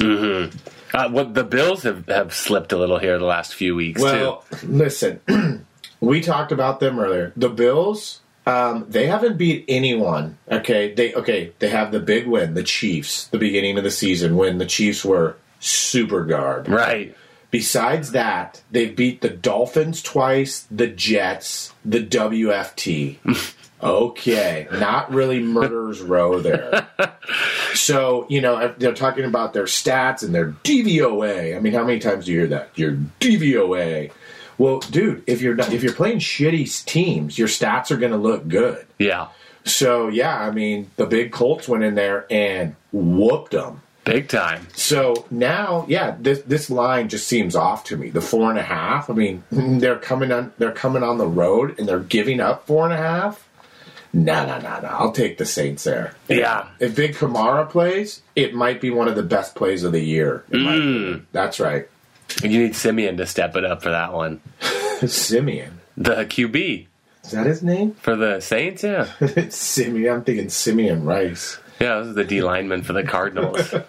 Uh, 0.95 1.09
what 1.11 1.35
the 1.35 1.45
Bills 1.45 1.83
have, 1.83 2.07
have 2.07 2.33
slipped 2.33 2.73
a 2.73 2.79
little 2.79 2.99
here 2.99 3.19
the 3.19 3.25
last 3.25 3.55
few 3.55 3.75
weeks 3.75 4.01
Well, 4.01 4.45
listen, 4.63 5.21
we 6.01 6.21
talked 6.21 6.51
about 6.53 6.81
them 6.81 6.99
earlier. 6.99 7.33
The 7.37 7.51
Bills, 7.51 8.21
um, 8.49 8.87
they 8.89 9.07
haven't 9.07 9.37
beat 9.37 9.65
anyone. 9.69 10.39
Okay, 10.51 10.95
they 10.95 11.13
okay 11.15 11.53
they 11.59 11.69
have 11.69 11.93
the 11.93 12.01
big 12.01 12.27
win, 12.27 12.55
the 12.55 12.63
Chiefs, 12.63 13.29
the 13.29 13.39
beginning 13.39 13.77
of 13.77 13.85
the 13.85 13.91
season 13.91 14.37
when 14.37 14.59
the 14.59 14.67
Chiefs 14.67 15.05
were 15.05 15.37
super 15.61 16.25
guard. 16.25 16.69
Right. 16.69 17.15
Besides 17.51 18.13
that, 18.13 18.63
they've 18.71 18.95
beat 18.95 19.21
the 19.21 19.31
Dolphins 19.31 20.03
twice, 20.03 20.67
the 20.71 20.87
Jets, 20.87 21.73
the 21.85 22.01
WFT. 22.01 23.17
okay, 23.83 24.69
not 24.73 25.13
really 25.13 25.41
murderer's 25.41 26.01
row 26.01 26.41
there. 26.41 26.89
So, 27.75 28.27
you 28.29 28.41
know, 28.41 28.75
they're 28.79 28.95
talking 28.95 29.25
about 29.25 29.53
their 29.53 29.65
stats 29.65 30.23
and 30.23 30.35
their 30.35 30.53
DVOA. 30.65 31.55
I 31.57 31.61
mean, 31.61 31.75
how 31.75 31.85
many 31.85 31.99
times 31.99 32.25
do 32.25 32.33
you 32.33 32.39
hear 32.41 32.49
that? 32.49 32.71
Your 32.77 32.93
DVOA. 33.21 34.11
Well, 34.59 34.81
dude, 34.81 35.23
if 35.27 35.41
you're 35.41 35.59
if 35.59 35.83
you're 35.83 35.93
playing 35.93 36.19
shitty 36.19 36.85
teams, 36.85 37.39
your 37.39 37.49
stats 37.49 37.91
are 37.91 37.97
going 37.97 38.13
to 38.13 38.19
look 38.19 38.49
good. 38.49 38.87
Yeah. 38.99 39.29
So, 39.65 40.09
yeah, 40.09 40.41
I 40.41 40.51
mean, 40.51 40.91
the 40.97 41.07
big 41.07 41.31
Colts 41.31 41.69
went 41.69 41.85
in 41.85 41.95
there 41.95 42.27
and 42.31 42.75
whooped 42.93 43.53
them. 43.53 43.83
Big 44.05 44.29
time. 44.29 44.67
So 44.75 45.27
now, 45.31 45.85
yeah, 45.87 46.17
this 46.19 46.41
this 46.43 46.71
line 46.71 47.11
just 47.11 47.29
seems 47.29 47.55
off 47.55 47.85
to 47.85 47.97
me. 47.97 48.09
The 48.09 48.23
four 48.23 48.49
and 48.49 48.59
a 48.59 48.63
half. 48.63 49.11
I 49.11 49.13
mean, 49.13 49.45
they're 49.51 49.99
coming 49.99 50.33
on. 50.33 50.53
They're 50.59 50.73
coming 50.73 51.03
on 51.03 51.19
the 51.19 51.27
road 51.27 51.79
and 51.79 51.87
they're 51.87 52.01
giving 52.01 52.41
up 52.41 52.67
four 52.67 52.85
and 52.85 52.95
a 52.95 52.97
half. 52.97 53.47
No, 54.15 54.47
no, 54.47 54.59
no, 54.59 54.81
no. 54.81 54.89
I'll 54.89 55.13
take 55.13 55.37
the 55.37 55.45
Saints 55.45 55.85
there. 55.85 56.15
Yeah. 56.29 56.69
If 56.81 56.97
Big 56.97 57.15
Kamara 57.15 57.69
plays, 57.69 58.23
it 58.35 58.55
might 58.55 58.81
be 58.81 58.89
one 58.91 59.07
of 59.07 59.17
the 59.17 59.23
best 59.23 59.55
plays 59.55 59.85
of 59.85 59.93
the 59.93 60.01
year. 60.01 60.45
opinion. 60.49 61.27
That's 61.33 61.61
right. 61.61 61.89
You 62.43 62.63
need 62.63 62.77
Siemian 62.77 63.17
to 63.19 63.27
step 63.27 63.57
it 63.57 63.65
up 63.65 63.83
for 63.83 63.91
that 63.91 64.13
one. 64.13 64.41
Siemian. 65.07 65.81
The 65.97 66.25
QB 66.27 66.87
Is 67.25 67.31
that 67.33 67.47
his 67.47 67.63
name? 67.63 67.93
for 67.95 68.15
the 68.17 68.41
Saints, 68.41 68.83
yeah. 68.85 69.05
Simeon. 69.49 70.13
I'm 70.15 70.25
thinking 70.25 70.49
Simeon 70.49 71.05
Rice. 71.05 71.59
Yeah, 71.81 71.99
this 72.01 72.09
is 72.09 72.15
the 72.17 72.25
D 72.25 72.43
lineman 72.43 72.83
for 72.83 72.93
the 72.93 73.03
Cardinals. 73.05 73.73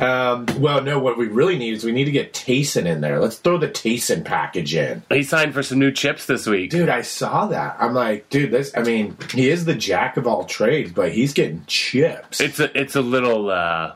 Um, 0.00 0.46
well, 0.58 0.80
no, 0.82 1.00
what 1.00 1.18
we 1.18 1.26
really 1.26 1.58
need 1.58 1.74
is 1.74 1.82
we 1.82 1.90
need 1.90 2.04
to 2.04 2.12
get 2.12 2.32
Taysom 2.32 2.86
in 2.86 3.00
there. 3.00 3.18
Let's 3.18 3.38
throw 3.38 3.58
the 3.58 3.66
Taysom 3.68 4.24
package 4.24 4.74
in. 4.76 5.02
he 5.08 5.24
signed 5.24 5.54
for 5.54 5.62
some 5.64 5.80
new 5.80 5.90
chips 5.90 6.26
this 6.26 6.46
week. 6.46 6.70
Dude, 6.70 6.88
I 6.88 7.02
saw 7.02 7.46
that. 7.48 7.76
I'm 7.80 7.94
like, 7.94 8.28
dude, 8.30 8.52
this. 8.52 8.70
I 8.76 8.82
mean, 8.84 9.16
he 9.32 9.48
is 9.50 9.64
the 9.64 9.74
jack 9.74 10.16
of 10.16 10.28
all 10.28 10.44
trades, 10.44 10.92
but 10.92 11.10
he's 11.10 11.32
getting 11.32 11.64
chips. 11.66 12.40
It's 12.40 12.60
a 12.60 12.78
it's 12.80 12.94
a 12.94 13.00
little 13.02 13.50
uh 13.50 13.94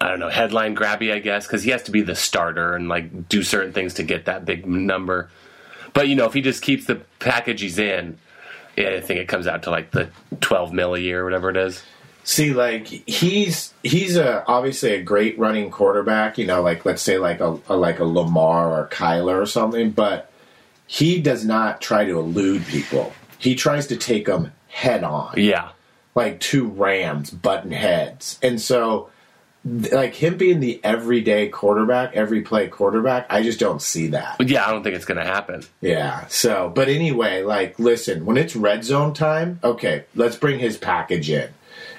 I 0.00 0.08
don't 0.08 0.20
know, 0.20 0.28
headline 0.28 0.76
grabby, 0.76 1.12
I 1.12 1.18
guess, 1.18 1.46
because 1.46 1.64
he 1.64 1.70
has 1.70 1.82
to 1.84 1.90
be 1.90 2.02
the 2.02 2.14
starter 2.14 2.74
and 2.76 2.88
like 2.88 3.28
do 3.28 3.42
certain 3.42 3.72
things 3.72 3.94
to 3.94 4.02
get 4.04 4.26
that 4.26 4.44
big 4.44 4.66
number. 4.66 5.28
But 5.92 6.08
you 6.08 6.14
know, 6.14 6.26
if 6.26 6.34
he 6.34 6.40
just 6.40 6.62
keeps 6.62 6.86
the 6.86 7.02
package 7.18 7.60
he's 7.60 7.78
in, 7.78 8.18
yeah, 8.76 8.90
I 8.90 9.00
think 9.00 9.18
it 9.18 9.26
comes 9.26 9.48
out 9.48 9.64
to 9.64 9.70
like 9.70 9.90
the 9.90 10.10
twelve 10.40 10.72
mil 10.72 10.94
a 10.94 11.00
year, 11.00 11.22
or 11.22 11.24
whatever 11.24 11.50
it 11.50 11.56
is. 11.56 11.82
See, 12.22 12.52
like 12.52 12.86
he's 12.86 13.74
he's 13.82 14.16
a 14.16 14.44
obviously 14.46 14.92
a 14.92 15.02
great 15.02 15.36
running 15.38 15.70
quarterback. 15.70 16.38
You 16.38 16.46
know, 16.46 16.62
like 16.62 16.84
let's 16.84 17.02
say 17.02 17.18
like 17.18 17.40
a, 17.40 17.58
a 17.68 17.76
like 17.76 17.98
a 17.98 18.04
Lamar 18.04 18.80
or 18.80 18.88
Kyler 18.88 19.40
or 19.42 19.46
something. 19.46 19.90
But 19.90 20.30
he 20.86 21.20
does 21.20 21.44
not 21.44 21.80
try 21.80 22.04
to 22.04 22.18
elude 22.18 22.66
people. 22.66 23.12
He 23.38 23.56
tries 23.56 23.88
to 23.88 23.96
take 23.96 24.26
them 24.26 24.52
head 24.68 25.02
on. 25.02 25.34
Yeah, 25.38 25.70
like 26.14 26.38
two 26.38 26.68
rams 26.68 27.30
button 27.30 27.72
heads. 27.72 28.38
And 28.42 28.60
so 28.60 29.10
like 29.92 30.14
him 30.14 30.36
being 30.36 30.60
the 30.60 30.80
everyday 30.84 31.48
quarterback, 31.48 32.14
every 32.14 32.42
play 32.42 32.68
quarterback, 32.68 33.26
I 33.30 33.42
just 33.42 33.60
don't 33.60 33.82
see 33.82 34.08
that. 34.08 34.36
yeah, 34.40 34.66
I 34.66 34.70
don't 34.70 34.82
think 34.82 34.96
it's 34.96 35.04
gonna 35.04 35.24
happen. 35.24 35.62
Yeah. 35.80 36.26
So, 36.28 36.70
but 36.74 36.88
anyway, 36.88 37.42
like 37.42 37.78
listen, 37.78 38.24
when 38.24 38.36
it's 38.36 38.56
red 38.56 38.84
zone 38.84 39.14
time, 39.14 39.60
okay, 39.62 40.04
let's 40.14 40.36
bring 40.36 40.58
his 40.58 40.76
package 40.76 41.30
in. 41.30 41.50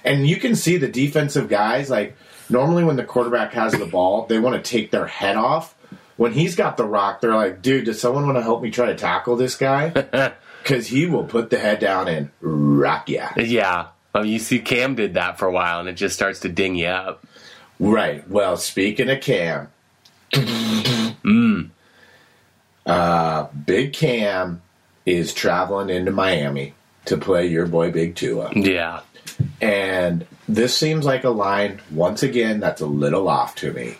And 0.03 0.27
you 0.27 0.37
can 0.37 0.55
see 0.55 0.77
the 0.77 0.87
defensive 0.87 1.49
guys 1.49 1.89
like 1.89 2.15
normally 2.49 2.83
when 2.83 2.95
the 2.95 3.03
quarterback 3.03 3.53
has 3.53 3.73
the 3.73 3.85
ball, 3.85 4.25
they 4.25 4.39
want 4.39 4.63
to 4.63 4.69
take 4.69 4.91
their 4.91 5.07
head 5.07 5.35
off. 5.35 5.75
When 6.17 6.33
he's 6.33 6.55
got 6.55 6.75
the 6.75 6.85
rock, 6.85 7.21
they're 7.21 7.35
like, 7.35 7.61
"Dude, 7.61 7.85
does 7.85 8.01
someone 8.01 8.25
want 8.25 8.37
to 8.37 8.43
help 8.43 8.61
me 8.61 8.71
try 8.71 8.87
to 8.87 8.95
tackle 8.95 9.35
this 9.35 9.55
guy?" 9.55 10.33
Cuz 10.65 10.87
he 10.87 11.05
will 11.05 11.23
put 11.23 11.49
the 11.49 11.57
head 11.57 11.79
down 11.79 12.07
and 12.07 12.29
rock 12.41 13.07
ya. 13.09 13.29
Yeah, 13.37 13.87
I 14.13 14.21
mean, 14.23 14.31
you 14.31 14.39
see, 14.39 14.59
Cam 14.59 14.95
did 14.95 15.13
that 15.13 15.37
for 15.37 15.47
a 15.47 15.51
while, 15.51 15.79
and 15.79 15.87
it 15.87 15.93
just 15.93 16.15
starts 16.15 16.39
to 16.41 16.49
ding 16.49 16.75
you 16.75 16.87
up. 16.87 17.25
Right. 17.79 18.27
Well, 18.29 18.57
speaking 18.57 19.09
of 19.09 19.21
Cam, 19.21 19.69
uh, 22.85 23.47
Big 23.65 23.93
Cam 23.93 24.61
is 25.05 25.33
traveling 25.33 25.89
into 25.89 26.11
Miami 26.11 26.73
to 27.05 27.17
play 27.17 27.47
your 27.47 27.65
boy 27.65 27.91
Big 27.91 28.15
Tua. 28.15 28.51
Yeah, 28.53 29.01
And 29.61 30.25
this 30.47 30.77
seems 30.77 31.05
like 31.05 31.23
a 31.23 31.29
line, 31.29 31.81
once 31.91 32.23
again, 32.23 32.59
that's 32.59 32.81
a 32.81 32.85
little 32.85 33.27
off 33.29 33.55
to 33.55 33.71
me. 33.71 33.95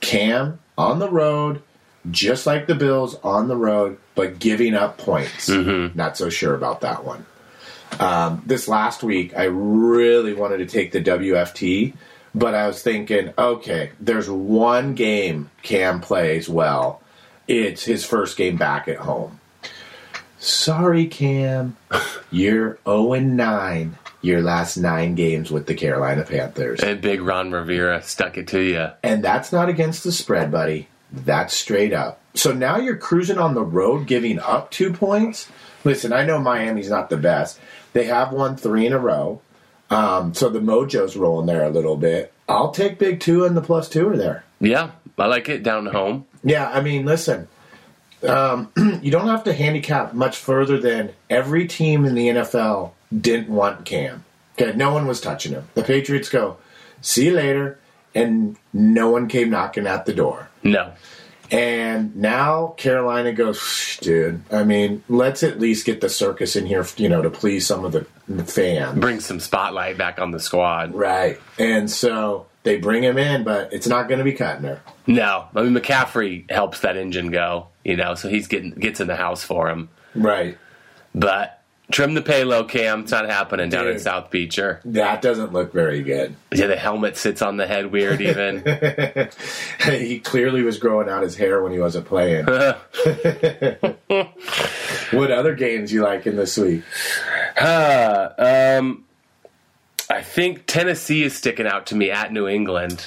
Cam 0.00 0.58
on 0.76 0.98
the 0.98 1.08
road, 1.08 1.62
just 2.10 2.46
like 2.46 2.66
the 2.66 2.74
Bills 2.74 3.14
on 3.22 3.48
the 3.48 3.56
road, 3.56 3.98
but 4.14 4.38
giving 4.38 4.74
up 4.74 4.98
points. 4.98 5.48
Not 5.48 6.16
so 6.16 6.28
sure 6.28 6.54
about 6.54 6.80
that 6.82 7.04
one. 7.04 7.24
Um, 8.00 8.42
this 8.44 8.68
last 8.68 9.02
week, 9.02 9.32
I 9.36 9.44
really 9.44 10.34
wanted 10.34 10.58
to 10.58 10.66
take 10.66 10.92
the 10.92 11.00
WFT, 11.00 11.94
but 12.36 12.54
I 12.54 12.66
was 12.66 12.82
thinking, 12.82 13.32
okay, 13.38 13.92
there's 13.98 14.28
one 14.28 14.94
game 14.94 15.50
Cam 15.62 16.02
plays 16.02 16.48
well. 16.48 17.00
It's 17.48 17.84
his 17.84 18.04
first 18.04 18.36
game 18.36 18.56
back 18.56 18.88
at 18.88 18.98
home. 18.98 19.40
Sorry, 20.38 21.06
Cam. 21.06 21.78
You're 22.30 22.78
0 22.84 23.14
9 23.14 23.98
your 24.22 24.42
last 24.42 24.76
nine 24.76 25.14
games 25.14 25.50
with 25.52 25.66
the 25.66 25.74
Carolina 25.74 26.24
Panthers. 26.24 26.80
and 26.80 27.00
Big 27.00 27.22
Ron 27.22 27.52
Rivera 27.52 28.02
stuck 28.02 28.36
it 28.36 28.48
to 28.48 28.60
you. 28.60 28.88
And 29.04 29.22
that's 29.22 29.52
not 29.52 29.68
against 29.68 30.02
the 30.02 30.10
spread, 30.10 30.50
buddy. 30.50 30.88
That's 31.12 31.54
straight 31.54 31.92
up. 31.92 32.20
So 32.34 32.52
now 32.52 32.76
you're 32.78 32.96
cruising 32.96 33.38
on 33.38 33.54
the 33.54 33.62
road 33.62 34.06
giving 34.06 34.40
up 34.40 34.70
two 34.72 34.92
points. 34.92 35.48
Listen, 35.84 36.12
I 36.12 36.24
know 36.24 36.40
Miami's 36.40 36.90
not 36.90 37.08
the 37.08 37.16
best. 37.16 37.60
They 37.92 38.04
have 38.04 38.32
won 38.32 38.56
three 38.56 38.84
in 38.84 38.92
a 38.92 38.98
row. 38.98 39.40
Um, 39.90 40.34
so 40.34 40.48
the 40.48 40.60
mojo's 40.60 41.16
rolling 41.16 41.46
there 41.46 41.64
a 41.64 41.70
little 41.70 41.96
bit. 41.96 42.32
I'll 42.48 42.70
take 42.70 42.98
big 42.98 43.20
Tua 43.20 43.46
and 43.46 43.56
the 43.56 43.62
plus 43.62 43.88
two 43.88 44.08
are 44.08 44.16
there. 44.16 44.44
Yeah, 44.60 44.92
I 45.18 45.26
like 45.26 45.48
it 45.48 45.62
down 45.62 45.86
home. 45.86 46.26
Yeah, 46.42 46.68
I 46.68 46.80
mean, 46.80 47.04
listen, 47.04 47.48
um, 48.22 48.72
you 49.02 49.10
don't 49.10 49.28
have 49.28 49.44
to 49.44 49.52
handicap 49.52 50.14
much 50.14 50.36
further 50.36 50.78
than 50.78 51.12
every 51.28 51.66
team 51.66 52.04
in 52.04 52.14
the 52.14 52.28
NFL 52.28 52.92
didn't 53.18 53.48
want 53.48 53.84
Cam. 53.84 54.24
Okay, 54.58 54.76
no 54.76 54.92
one 54.92 55.06
was 55.06 55.20
touching 55.20 55.52
him. 55.52 55.68
The 55.74 55.82
Patriots 55.82 56.28
go, 56.28 56.56
see 57.00 57.26
you 57.26 57.32
later, 57.32 57.78
and 58.14 58.56
no 58.72 59.10
one 59.10 59.28
came 59.28 59.50
knocking 59.50 59.86
at 59.86 60.06
the 60.06 60.14
door. 60.14 60.48
No, 60.62 60.92
And 61.50 62.16
now 62.16 62.74
Carolina 62.76 63.32
goes, 63.32 63.98
dude. 64.00 64.42
I 64.50 64.64
mean, 64.64 65.04
let's 65.08 65.42
at 65.42 65.60
least 65.60 65.86
get 65.86 66.00
the 66.00 66.08
circus 66.08 66.56
in 66.56 66.66
here, 66.66 66.84
you 66.96 67.08
know, 67.08 67.22
to 67.22 67.30
please 67.30 67.66
some 67.66 67.84
of 67.84 67.92
the 67.92 68.06
fans. 68.44 68.98
bring 68.98 69.20
some 69.20 69.40
spotlight 69.40 69.96
back 69.96 70.18
on 70.20 70.30
the 70.30 70.40
squad. 70.40 70.94
Right. 70.94 71.40
And 71.58 71.90
so 71.90 72.46
they 72.64 72.78
bring 72.78 73.02
him 73.02 73.16
in, 73.18 73.44
but 73.44 73.72
it's 73.72 73.86
not 73.86 74.08
going 74.08 74.18
to 74.18 74.24
be 74.24 74.34
Cutner. 74.34 74.80
No, 75.06 75.46
I 75.54 75.62
mean 75.62 75.74
McCaffrey 75.74 76.50
helps 76.50 76.80
that 76.80 76.96
engine 76.96 77.30
go, 77.30 77.68
you 77.84 77.96
know, 77.96 78.16
so 78.16 78.28
he's 78.28 78.48
getting 78.48 78.70
gets 78.70 79.00
in 79.00 79.06
the 79.06 79.16
house 79.16 79.44
for 79.44 79.68
him. 79.68 79.88
Right. 80.14 80.58
But 81.14 81.55
trim 81.90 82.14
the 82.14 82.22
payload, 82.22 82.68
Cam. 82.68 83.00
It's 83.00 83.12
not 83.12 83.28
happening 83.28 83.68
down 83.70 83.88
in 83.88 83.98
South 83.98 84.30
Beach. 84.30 84.58
Or 84.58 84.80
That 84.84 85.22
doesn't 85.22 85.52
look 85.52 85.72
very 85.72 86.02
good. 86.02 86.34
yeah, 86.52 86.66
the 86.66 86.76
helmet 86.76 87.16
sits 87.16 87.42
on 87.42 87.56
the 87.56 87.66
head 87.66 87.92
weird. 87.92 88.20
Even 88.20 88.62
he 89.84 90.18
clearly 90.20 90.62
was 90.62 90.78
growing 90.78 91.08
out 91.08 91.22
his 91.22 91.36
hair 91.36 91.62
when 91.62 91.72
he 91.72 91.78
wasn't 91.78 92.06
playing. 92.06 92.44
what 95.10 95.30
other 95.30 95.54
games 95.54 95.92
you 95.92 96.02
like 96.02 96.26
in 96.26 96.36
this 96.36 96.56
week? 96.56 96.82
uh, 97.60 98.28
um, 98.38 99.04
I 100.10 100.22
think 100.22 100.66
Tennessee 100.66 101.22
is 101.24 101.34
sticking 101.34 101.66
out 101.66 101.86
to 101.86 101.94
me 101.96 102.10
at 102.10 102.32
New 102.32 102.46
England. 102.48 103.06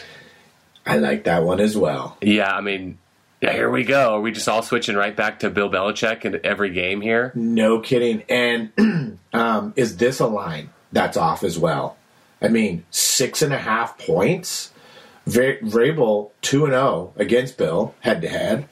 I 0.85 0.97
like 0.97 1.25
that 1.25 1.43
one 1.43 1.59
as 1.59 1.77
well. 1.77 2.17
Yeah, 2.21 2.51
I 2.53 2.61
mean, 2.61 2.97
yeah, 3.41 3.53
here 3.53 3.69
we 3.69 3.83
go. 3.83 4.15
Are 4.15 4.21
we 4.21 4.31
just 4.31 4.49
all 4.49 4.61
switching 4.61 4.95
right 4.95 5.15
back 5.15 5.39
to 5.39 5.49
Bill 5.49 5.69
Belichick 5.69 6.25
in 6.25 6.39
every 6.43 6.71
game 6.71 7.01
here? 7.01 7.31
No 7.35 7.79
kidding. 7.79 8.23
And 8.27 9.17
um, 9.33 9.73
is 9.75 9.97
this 9.97 10.19
a 10.19 10.27
line 10.27 10.69
that's 10.91 11.17
off 11.17 11.43
as 11.43 11.57
well? 11.57 11.97
I 12.41 12.47
mean, 12.49 12.85
six 12.91 13.41
and 13.41 13.53
a 13.53 13.57
half 13.57 13.97
points. 13.97 14.71
Va- 15.25 15.57
Vrabel 15.59 16.31
two 16.41 16.63
and 16.65 16.73
zero 16.73 17.13
against 17.17 17.57
Bill 17.57 17.93
head 17.99 18.21
to 18.23 18.27
head, 18.29 18.67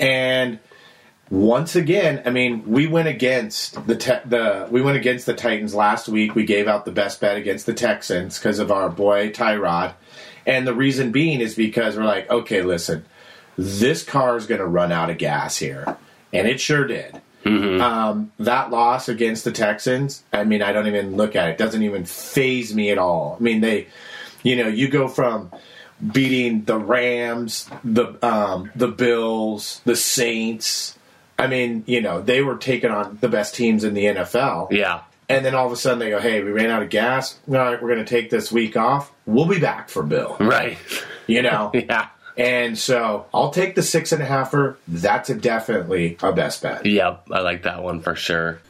and 0.00 0.58
once 1.30 1.76
again, 1.76 2.22
I 2.26 2.30
mean, 2.30 2.64
we 2.66 2.88
went 2.88 3.06
against 3.06 3.86
the 3.86 3.94
te- 3.94 4.24
the 4.24 4.66
we 4.70 4.82
went 4.82 4.96
against 4.96 5.26
the 5.26 5.34
Titans 5.34 5.72
last 5.74 6.08
week. 6.08 6.34
We 6.34 6.44
gave 6.44 6.66
out 6.66 6.84
the 6.84 6.90
best 6.90 7.20
bet 7.20 7.36
against 7.36 7.66
the 7.66 7.74
Texans 7.74 8.38
because 8.38 8.58
of 8.58 8.72
our 8.72 8.88
boy 8.88 9.30
Tyrod, 9.30 9.92
and 10.46 10.66
the 10.66 10.74
reason 10.74 11.12
being 11.12 11.40
is 11.40 11.54
because 11.54 11.96
we're 11.96 12.04
like, 12.04 12.28
okay, 12.28 12.62
listen, 12.62 13.04
this 13.56 14.02
car 14.02 14.36
is 14.36 14.46
going 14.46 14.60
to 14.60 14.66
run 14.66 14.92
out 14.92 15.10
of 15.10 15.18
gas 15.18 15.56
here, 15.58 15.96
and 16.32 16.48
it 16.48 16.60
sure 16.60 16.86
did. 16.86 17.20
Um, 17.46 18.32
that 18.38 18.70
loss 18.70 19.08
against 19.08 19.44
the 19.44 19.52
Texans, 19.52 20.22
I 20.32 20.44
mean, 20.44 20.62
I 20.62 20.72
don't 20.72 20.86
even 20.86 21.16
look 21.16 21.34
at 21.34 21.48
it. 21.48 21.58
Doesn't 21.58 21.82
even 21.82 22.04
phase 22.04 22.74
me 22.74 22.90
at 22.90 22.98
all. 22.98 23.36
I 23.40 23.42
mean, 23.42 23.60
they, 23.60 23.88
you 24.42 24.56
know, 24.56 24.68
you 24.68 24.88
go 24.88 25.08
from 25.08 25.50
beating 26.12 26.64
the 26.64 26.78
Rams, 26.78 27.68
the 27.82 28.14
um, 28.24 28.70
the 28.76 28.88
Bills, 28.88 29.80
the 29.84 29.96
Saints. 29.96 30.98
I 31.38 31.46
mean, 31.46 31.84
you 31.86 32.02
know, 32.02 32.20
they 32.20 32.42
were 32.42 32.56
taking 32.56 32.90
on 32.90 33.18
the 33.20 33.28
best 33.28 33.54
teams 33.54 33.84
in 33.84 33.94
the 33.94 34.04
NFL. 34.04 34.70
Yeah. 34.70 35.02
And 35.30 35.44
then 35.44 35.54
all 35.54 35.64
of 35.66 35.72
a 35.72 35.76
sudden 35.76 35.98
they 35.98 36.10
go, 36.10 36.20
"Hey, 36.20 36.42
we 36.42 36.50
ran 36.50 36.70
out 36.70 36.82
of 36.82 36.90
gas. 36.90 37.38
All 37.48 37.54
right, 37.54 37.80
we're 37.80 37.88
going 37.88 38.04
to 38.04 38.08
take 38.08 38.30
this 38.30 38.52
week 38.52 38.76
off. 38.76 39.12
We'll 39.26 39.46
be 39.46 39.60
back 39.60 39.88
for 39.88 40.02
Bill." 40.02 40.36
Right. 40.38 40.76
You 41.26 41.42
know. 41.42 41.72
Yeah. 41.88 42.08
And 42.36 42.78
so 42.78 43.26
I'll 43.34 43.50
take 43.50 43.74
the 43.74 43.82
six 43.82 44.12
and 44.12 44.22
a 44.22 44.26
halfer. 44.26 44.76
That's 44.88 45.30
a 45.30 45.34
definitely 45.34 46.16
a 46.22 46.32
best 46.32 46.62
bet. 46.62 46.86
Yep. 46.86 47.28
I 47.30 47.40
like 47.40 47.62
that 47.64 47.82
one 47.82 48.00
for 48.00 48.14
sure. 48.14 48.60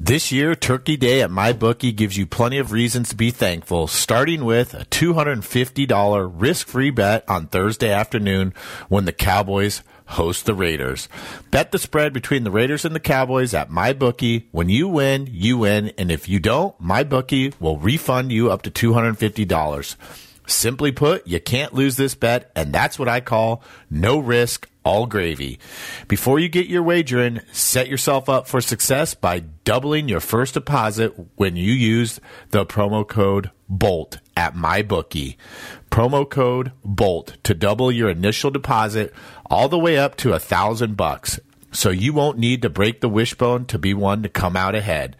This 0.00 0.30
year, 0.30 0.54
Turkey 0.54 0.96
Day 0.96 1.22
at 1.22 1.30
MyBookie 1.30 1.96
gives 1.96 2.16
you 2.16 2.24
plenty 2.24 2.58
of 2.58 2.70
reasons 2.70 3.08
to 3.08 3.16
be 3.16 3.32
thankful, 3.32 3.88
starting 3.88 4.44
with 4.44 4.72
a 4.72 4.84
$250 4.84 6.32
risk 6.36 6.68
free 6.68 6.90
bet 6.90 7.28
on 7.28 7.48
Thursday 7.48 7.90
afternoon 7.90 8.54
when 8.88 9.06
the 9.06 9.12
Cowboys 9.12 9.82
host 10.06 10.46
the 10.46 10.54
Raiders. 10.54 11.08
Bet 11.50 11.72
the 11.72 11.78
spread 11.78 12.12
between 12.12 12.44
the 12.44 12.52
Raiders 12.52 12.84
and 12.84 12.94
the 12.94 13.00
Cowboys 13.00 13.54
at 13.54 13.70
MyBookie. 13.70 14.44
When 14.52 14.68
you 14.68 14.86
win, 14.86 15.28
you 15.32 15.58
win. 15.58 15.92
And 15.98 16.12
if 16.12 16.28
you 16.28 16.38
don't, 16.38 16.80
MyBookie 16.80 17.60
will 17.60 17.78
refund 17.78 18.30
you 18.30 18.52
up 18.52 18.62
to 18.62 18.70
$250. 18.70 19.96
Simply 20.48 20.92
put, 20.92 21.26
you 21.26 21.40
can't 21.40 21.74
lose 21.74 21.96
this 21.96 22.14
bet, 22.14 22.50
and 22.56 22.72
that's 22.72 22.98
what 22.98 23.06
I 23.06 23.20
call 23.20 23.62
no 23.90 24.18
risk, 24.18 24.66
all 24.82 25.04
gravy. 25.04 25.58
Before 26.08 26.38
you 26.38 26.48
get 26.48 26.68
your 26.68 26.82
wager 26.82 27.22
in, 27.22 27.42
set 27.52 27.86
yourself 27.86 28.30
up 28.30 28.48
for 28.48 28.62
success 28.62 29.12
by 29.12 29.40
doubling 29.40 30.08
your 30.08 30.20
first 30.20 30.54
deposit 30.54 31.12
when 31.36 31.56
you 31.56 31.74
use 31.74 32.18
the 32.48 32.64
promo 32.64 33.06
code 33.06 33.50
BOLT 33.68 34.20
at 34.38 34.54
MyBookie. 34.54 35.36
Promo 35.90 36.28
code 36.28 36.72
BOLT 36.82 37.36
to 37.42 37.52
double 37.52 37.92
your 37.92 38.08
initial 38.08 38.50
deposit 38.50 39.12
all 39.50 39.68
the 39.68 39.78
way 39.78 39.98
up 39.98 40.16
to 40.16 40.32
a 40.32 40.38
thousand 40.38 40.96
bucks. 40.96 41.38
So 41.72 41.90
you 41.90 42.14
won't 42.14 42.38
need 42.38 42.62
to 42.62 42.70
break 42.70 43.02
the 43.02 43.10
wishbone 43.10 43.66
to 43.66 43.78
be 43.78 43.92
one 43.92 44.22
to 44.22 44.30
come 44.30 44.56
out 44.56 44.74
ahead. 44.74 45.14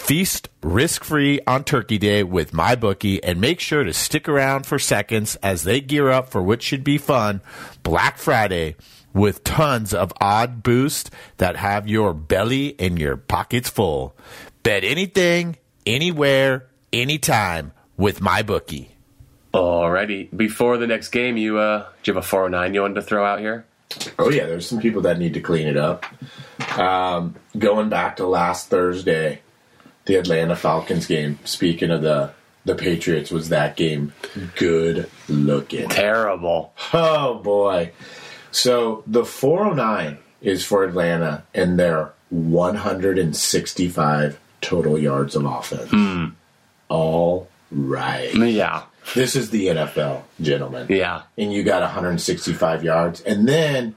Feast 0.00 0.48
risk 0.62 1.04
free 1.04 1.38
on 1.46 1.62
Turkey 1.62 1.96
Day 1.96 2.24
with 2.24 2.50
MyBookie, 2.50 3.20
and 3.22 3.40
make 3.40 3.60
sure 3.60 3.84
to 3.84 3.92
stick 3.92 4.28
around 4.28 4.66
for 4.66 4.76
seconds 4.76 5.36
as 5.36 5.62
they 5.62 5.80
gear 5.80 6.10
up 6.10 6.30
for 6.30 6.42
what 6.42 6.62
should 6.62 6.82
be 6.82 6.98
fun 6.98 7.40
Black 7.84 8.18
Friday 8.18 8.74
with 9.12 9.44
tons 9.44 9.94
of 9.94 10.12
odd 10.20 10.64
boosts 10.64 11.12
that 11.36 11.54
have 11.56 11.86
your 11.86 12.12
belly 12.12 12.74
and 12.80 12.98
your 12.98 13.16
pockets 13.16 13.68
full. 13.70 14.16
Bet 14.64 14.82
anything, 14.82 15.58
anywhere, 15.86 16.66
anytime 16.92 17.70
with 17.96 18.18
MyBookie. 18.18 18.88
Alrighty. 19.54 20.36
Before 20.36 20.76
the 20.76 20.88
next 20.88 21.10
game, 21.10 21.36
you 21.36 21.58
uh, 21.58 21.86
do 22.02 22.10
you 22.10 22.14
have 22.14 22.24
a 22.24 22.26
409 22.26 22.74
you 22.74 22.80
wanted 22.82 22.94
to 22.94 23.02
throw 23.02 23.24
out 23.24 23.38
here? 23.38 23.64
Oh 24.18 24.30
yeah, 24.30 24.46
there's 24.46 24.66
some 24.66 24.80
people 24.80 25.02
that 25.02 25.18
need 25.18 25.34
to 25.34 25.40
clean 25.40 25.68
it 25.68 25.76
up. 25.76 26.04
Um, 26.76 27.36
going 27.56 27.90
back 27.90 28.16
to 28.16 28.26
last 28.26 28.68
Thursday, 28.68 29.42
the 30.10 30.16
Atlanta 30.16 30.56
Falcons 30.56 31.06
game. 31.06 31.38
Speaking 31.44 31.92
of 31.92 32.02
the 32.02 32.32
the 32.64 32.74
Patriots, 32.74 33.30
was 33.30 33.50
that 33.50 33.76
game 33.76 34.12
good 34.56 35.08
looking? 35.28 35.88
Terrible. 35.88 36.74
Oh 36.92 37.34
boy! 37.34 37.92
So 38.50 39.04
the 39.06 39.24
409 39.24 40.18
is 40.42 40.64
for 40.64 40.82
Atlanta, 40.82 41.44
and 41.54 41.78
their 41.78 42.12
165 42.30 44.40
total 44.60 44.98
yards 44.98 45.36
of 45.36 45.44
offense. 45.44 45.90
Hmm. 45.90 46.30
All 46.88 47.48
right. 47.70 48.34
Yeah. 48.34 48.82
This 49.14 49.36
is 49.36 49.50
the 49.50 49.68
NFL, 49.68 50.22
gentlemen. 50.40 50.88
Yeah. 50.90 51.22
And 51.38 51.52
you 51.52 51.62
got 51.62 51.82
165 51.82 52.82
yards. 52.82 53.20
And 53.20 53.48
then 53.48 53.94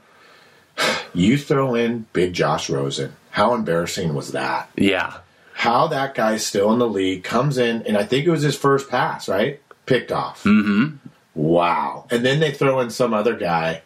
you 1.14 1.36
throw 1.38 1.74
in 1.74 2.06
big 2.12 2.34
Josh 2.34 2.70
Rosen. 2.70 3.16
How 3.30 3.54
embarrassing 3.54 4.14
was 4.14 4.30
that? 4.32 4.70
Yeah. 4.76 5.18
How 5.56 5.86
that 5.86 6.14
guy's 6.14 6.44
still 6.44 6.72
in 6.72 6.78
the 6.78 6.88
league, 6.88 7.22
comes 7.24 7.58
in, 7.58 7.82
and 7.82 7.96
I 7.96 8.04
think 8.04 8.26
it 8.26 8.30
was 8.30 8.42
his 8.42 8.56
first 8.56 8.90
pass, 8.90 9.28
right? 9.28 9.60
Picked 9.86 10.10
off. 10.12 10.42
Mm-hmm. 10.44 10.96
Wow. 11.34 12.06
And 12.10 12.24
then 12.24 12.40
they 12.40 12.50
throw 12.52 12.80
in 12.80 12.90
some 12.90 13.14
other 13.14 13.34
guy, 13.36 13.82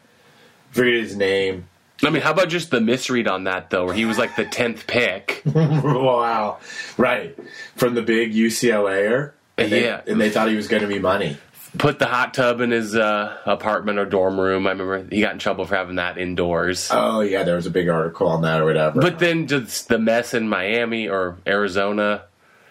forget 0.71 0.95
his 0.95 1.15
name. 1.17 1.69
I 2.03 2.11
mean, 2.11 2.23
how 2.23 2.31
about 2.33 2.49
just 2.49 2.71
the 2.71 2.81
misread 2.81 3.27
on 3.29 3.45
that 3.45 3.71
though, 3.71 3.85
where 3.87 3.95
he 3.95 4.05
was 4.05 4.19
like 4.19 4.35
the 4.37 4.45
tenth 4.45 4.87
pick? 4.87 5.43
wow. 5.47 6.59
Right. 6.97 7.37
From 7.77 7.95
the 7.95 8.03
big 8.03 8.33
UCLAer. 8.35 9.33
And 9.57 9.73
they, 9.73 9.85
Yeah. 9.85 10.01
and 10.07 10.21
they 10.21 10.31
thought 10.31 10.49
he 10.49 10.55
was 10.57 10.69
going 10.69 10.83
to 10.83 10.89
be 10.89 11.01
money. 11.01 11.37
Put 11.77 11.99
the 11.99 12.07
hot 12.07 12.35
tub 12.35 12.61
in 12.61 12.71
his 12.71 12.97
uh, 12.97 13.37
apartment 13.45 13.99
or 13.99 14.07
dorm 14.07 14.41
room. 14.41 14.67
I 14.67 14.71
remember 14.71 15.05
he 15.05 15.21
got 15.21 15.33
in 15.33 15.39
trouble 15.39 15.67
for 15.67 15.75
having 15.75 15.97
that 15.97 16.17
indoors. 16.17 16.89
Oh, 16.91 17.21
yeah, 17.21 17.43
there 17.43 17.57
was 17.57 17.67
a 17.67 17.71
big 17.71 17.89
article 17.89 18.29
on 18.29 18.43
that 18.43 18.61
or 18.61 18.65
whatever. 18.65 19.01
But 19.01 19.19
then 19.19 19.47
just 19.47 19.89
the 19.89 19.99
mess 19.99 20.33
in 20.33 20.49
Miami 20.49 21.09
or 21.09 21.37
Arizona 21.47 22.23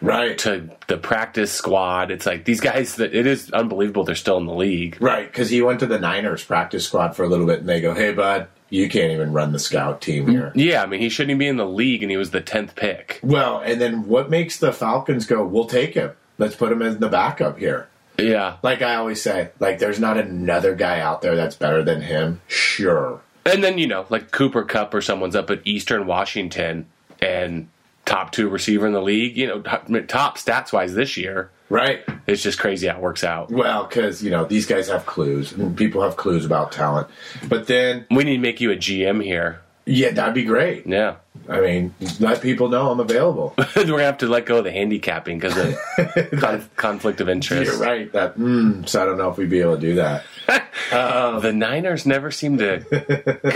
right. 0.01 0.37
to 0.39 0.69
the 0.87 0.97
practice 0.97 1.51
squad. 1.51 2.11
It's 2.11 2.25
like 2.25 2.45
these 2.45 2.59
guys. 2.59 2.95
That 2.95 3.13
it 3.13 3.27
is 3.27 3.51
unbelievable. 3.51 4.03
They're 4.03 4.15
still 4.15 4.37
in 4.37 4.45
the 4.45 4.53
league. 4.53 4.97
Right, 4.99 5.27
because 5.27 5.49
he 5.49 5.61
went 5.61 5.79
to 5.81 5.85
the 5.85 5.99
Niners 5.99 6.43
practice 6.43 6.85
squad 6.85 7.15
for 7.15 7.23
a 7.23 7.27
little 7.27 7.45
bit, 7.45 7.59
and 7.59 7.69
they 7.69 7.81
go, 7.81 7.93
"Hey, 7.93 8.13
bud, 8.13 8.47
you 8.69 8.89
can't 8.89 9.11
even 9.11 9.33
run 9.33 9.51
the 9.51 9.59
scout 9.59 10.01
team 10.01 10.27
here." 10.27 10.51
Yeah, 10.55 10.83
I 10.83 10.85
mean 10.85 10.99
he 10.99 11.09
shouldn't 11.09 11.31
even 11.31 11.39
be 11.39 11.47
in 11.47 11.57
the 11.57 11.65
league, 11.65 12.03
and 12.03 12.11
he 12.11 12.17
was 12.17 12.31
the 12.31 12.41
tenth 12.41 12.75
pick. 12.75 13.19
Well, 13.23 13.59
and 13.59 13.79
then 13.79 14.07
what 14.07 14.29
makes 14.29 14.59
the 14.59 14.73
Falcons 14.73 15.25
go? 15.25 15.45
We'll 15.45 15.65
take 15.65 15.93
him. 15.93 16.11
Let's 16.37 16.55
put 16.55 16.71
him 16.71 16.81
in 16.81 16.99
the 16.99 17.09
backup 17.09 17.57
here. 17.57 17.87
Yeah, 18.19 18.57
Like 18.63 18.81
I 18.81 18.95
always 18.95 19.21
say, 19.21 19.49
like 19.59 19.79
there's 19.79 19.99
not 19.99 20.17
another 20.17 20.73
guy 20.75 20.99
out 20.99 21.21
there 21.21 21.35
that's 21.35 21.55
better 21.55 21.83
than 21.83 22.01
him. 22.01 22.41
Sure, 22.47 23.21
and 23.45 23.63
then 23.63 23.77
you 23.77 23.87
know 23.87 24.05
like 24.09 24.31
Cooper 24.31 24.63
Kupp 24.63 24.93
or 24.93 25.01
someone's 25.01 25.35
up 25.35 25.49
at 25.51 25.61
Eastern 25.65 26.07
Washington 26.07 26.87
and 27.21 27.67
top 28.05 28.31
two 28.31 28.49
receiver 28.49 28.87
in 28.87 28.93
the 28.93 29.01
league. 29.01 29.37
You 29.37 29.47
know, 29.47 29.61
top, 29.61 29.87
top 30.07 30.37
stats 30.37 30.71
wise 30.73 30.93
this 30.95 31.15
year. 31.17 31.51
right? 31.69 32.01
It's 32.25 32.41
just 32.41 32.57
crazy 32.59 32.87
how 32.87 32.95
it 32.97 33.01
works 33.01 33.23
out. 33.23 33.51
Well, 33.51 33.85
because 33.85 34.23
you 34.23 34.31
know 34.31 34.45
these 34.45 34.65
guys 34.65 34.87
have 34.87 35.05
clues, 35.05 35.53
people 35.75 36.01
have 36.01 36.15
clues 36.17 36.45
about 36.45 36.71
talent. 36.71 37.07
But 37.47 37.67
then, 37.67 38.05
We 38.09 38.23
need 38.23 38.37
to 38.37 38.41
make 38.41 38.61
you 38.61 38.71
a 38.71 38.75
GM 38.75 39.23
here. 39.23 39.61
yeah, 39.85 40.11
that'd 40.11 40.33
be 40.33 40.43
great. 40.43 40.87
Yeah. 40.87 41.15
I 41.49 41.61
mean, 41.61 41.93
let 42.19 42.41
people 42.41 42.69
know 42.69 42.91
I'm 42.91 42.99
available. 42.99 43.53
We're 43.75 43.85
gonna 43.85 44.03
have 44.03 44.17
to 44.19 44.27
let 44.27 44.45
go 44.45 44.57
of 44.57 44.63
the 44.65 44.71
handicapping 44.71 45.39
because 45.39 45.57
of 45.57 46.31
con- 46.39 46.69
conflict 46.75 47.21
of 47.21 47.29
interest. 47.29 47.71
You're 47.71 47.81
right. 47.81 48.11
That 48.11 48.37
mm, 48.37 48.87
so 48.87 49.01
I 49.01 49.05
don't 49.05 49.17
know 49.17 49.29
if 49.29 49.37
we'd 49.37 49.49
be 49.49 49.61
able 49.61 49.75
to 49.75 49.81
do 49.81 49.95
that. 49.95 50.23
The 50.91 51.51
Niners 51.53 52.05
never 52.05 52.31
seem 52.31 52.57
to 52.59 52.79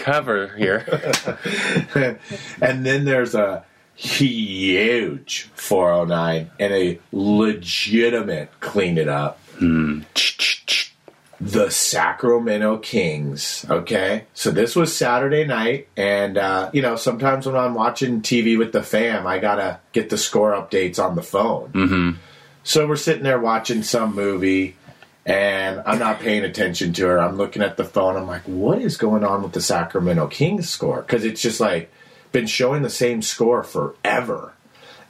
cover 0.04 0.50
here. 0.58 0.84
and 2.62 2.86
then 2.86 3.06
there's 3.06 3.34
a 3.36 3.64
huge 3.96 5.50
409 5.56 6.52
and 6.60 6.74
a 6.74 7.00
legitimate 7.12 8.50
clean 8.60 8.98
it 8.98 9.08
up. 9.08 9.40
The 11.42 11.72
Sacramento 11.72 12.78
Kings. 12.78 13.66
Okay. 13.68 14.26
So 14.36 14.52
this 14.52 14.76
was 14.76 14.96
Saturday 14.96 15.44
night. 15.44 15.88
And, 15.98 16.38
uh, 16.38 16.70
you 16.72 16.84
know, 16.84 16.96
sometimes 16.96 17.48
when 17.48 17.56
I'm 17.56 17.74
watching 17.74 18.22
TV 18.22 18.58
with 18.58 18.72
the 18.72 18.84
fam, 18.84 19.26
I 19.26 19.40
got 19.40 19.56
to 19.56 19.80
get 19.92 20.12
the 20.12 20.20
score 20.20 20.52
updates 20.52 21.04
on 21.04 21.16
the 21.16 21.24
phone. 21.24 21.72
Mm-hmm. 21.72 22.12
So 22.64 22.88
we're 22.88 22.96
sitting 22.96 23.24
there 23.24 23.40
watching 23.40 23.82
some 23.82 24.14
movie. 24.14 24.76
And 25.26 25.82
I'm 25.86 26.00
not 26.00 26.20
paying 26.20 26.44
attention 26.44 26.94
to 26.94 27.08
her. 27.08 27.20
I'm 27.20 27.38
looking 27.38 27.62
at 27.62 27.78
the 27.78 27.86
phone. 27.86 28.18
I'm 28.18 28.28
like, 28.28 28.44
what 28.44 28.80
is 28.80 28.98
going 28.98 29.24
on 29.24 29.42
with 29.42 29.54
the 29.54 29.62
Sacramento 29.62 30.28
Kings 30.28 30.70
score? 30.70 31.02
Because 31.02 31.26
it's 31.26 31.42
just 31.42 31.60
like 31.60 31.92
been 32.32 32.48
showing 32.48 32.84
the 32.84 32.90
same 32.90 33.22
score 33.22 33.64
forever. 33.64 34.54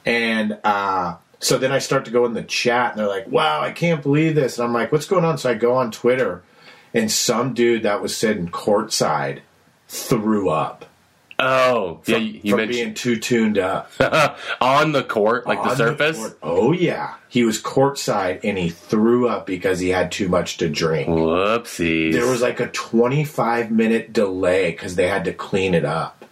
And 0.04 0.58
uh, 0.64 1.16
so 1.42 1.58
then 1.58 1.72
I 1.72 1.80
start 1.80 2.04
to 2.04 2.12
go 2.12 2.24
in 2.24 2.34
the 2.34 2.44
chat, 2.44 2.92
and 2.92 3.00
they're 3.00 3.08
like, 3.08 3.26
wow, 3.26 3.60
I 3.60 3.72
can't 3.72 4.00
believe 4.00 4.36
this. 4.36 4.58
And 4.58 4.66
I'm 4.66 4.72
like, 4.72 4.92
what's 4.92 5.06
going 5.06 5.24
on? 5.24 5.38
So 5.38 5.50
I 5.50 5.54
go 5.54 5.74
on 5.74 5.90
Twitter, 5.90 6.44
and 6.94 7.10
some 7.10 7.52
dude 7.52 7.82
that 7.82 8.00
was 8.00 8.16
sitting 8.16 8.46
courtside 8.46 9.40
threw 9.88 10.50
up. 10.50 10.84
Oh, 11.40 12.00
yeah, 12.06 12.14
From, 12.14 12.22
you, 12.22 12.40
you 12.44 12.50
from 12.52 12.56
mentioned 12.58 12.68
being 12.68 12.94
too 12.94 13.16
tuned 13.16 13.58
up. 13.58 13.90
on 14.60 14.92
the 14.92 15.02
court, 15.02 15.44
like 15.44 15.60
the 15.64 15.74
surface. 15.74 16.16
court. 16.16 16.38
oh, 16.44 16.70
yeah. 16.70 17.14
He 17.28 17.42
was 17.42 17.60
courtside, 17.60 18.40
and 18.44 18.56
he 18.56 18.70
threw 18.70 19.26
up 19.26 19.44
because 19.44 19.80
he 19.80 19.88
had 19.88 20.12
too 20.12 20.28
much 20.28 20.58
to 20.58 20.68
drink. 20.68 21.08
Whoopsies. 21.08 22.12
there 22.12 22.26
was 22.26 22.40
like 22.40 22.60
a 22.60 22.68
25 22.68 23.72
minute 23.72 24.12
delay 24.12 24.70
because 24.70 24.94
they 24.94 25.08
had 25.08 25.24
to 25.24 25.32
clean 25.32 25.74
it 25.74 25.84
up. 25.84 26.24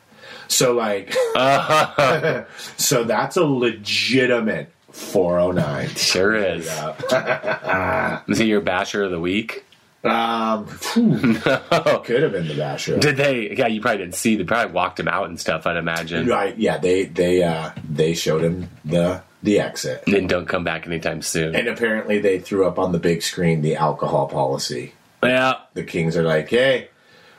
So 0.46 0.72
like, 0.74 1.12
so 2.76 3.04
that's 3.04 3.36
a 3.36 3.44
legitimate 3.44 4.72
409. 4.92 5.88
sure 5.90 6.34
is. 6.36 6.66
Is 8.28 8.38
he 8.38 8.44
your 8.46 8.60
basher 8.60 9.04
of 9.04 9.10
the 9.10 9.20
week? 9.20 9.64
Um, 10.02 10.66
phew, 10.68 11.34
could 11.34 12.22
have 12.22 12.32
been 12.32 12.48
the 12.48 12.54
basher. 12.56 12.98
Did 12.98 13.16
they? 13.18 13.54
Yeah, 13.54 13.66
you 13.66 13.80
probably 13.82 13.98
didn't 13.98 14.14
see. 14.14 14.36
They 14.36 14.44
probably 14.44 14.72
walked 14.72 14.98
him 14.98 15.08
out 15.08 15.28
and 15.28 15.38
stuff. 15.38 15.66
I'd 15.66 15.76
imagine. 15.76 16.26
Right? 16.26 16.56
Yeah, 16.56 16.78
they 16.78 17.04
they 17.04 17.42
uh 17.42 17.72
they 17.88 18.14
showed 18.14 18.42
him 18.42 18.70
the 18.84 19.22
the 19.42 19.60
exit, 19.60 20.02
And 20.06 20.14
then 20.14 20.26
don't 20.26 20.46
come 20.46 20.64
back 20.64 20.86
anytime 20.86 21.22
soon. 21.22 21.54
and 21.54 21.66
apparently 21.68 22.18
they 22.18 22.38
threw 22.38 22.66
up 22.66 22.78
on 22.78 22.92
the 22.92 22.98
big 22.98 23.22
screen 23.22 23.62
the 23.62 23.76
alcohol 23.76 24.26
policy. 24.26 24.92
Yeah. 25.22 25.54
The 25.74 25.82
Kings 25.84 26.16
are 26.16 26.22
like, 26.22 26.48
hey, 26.50 26.88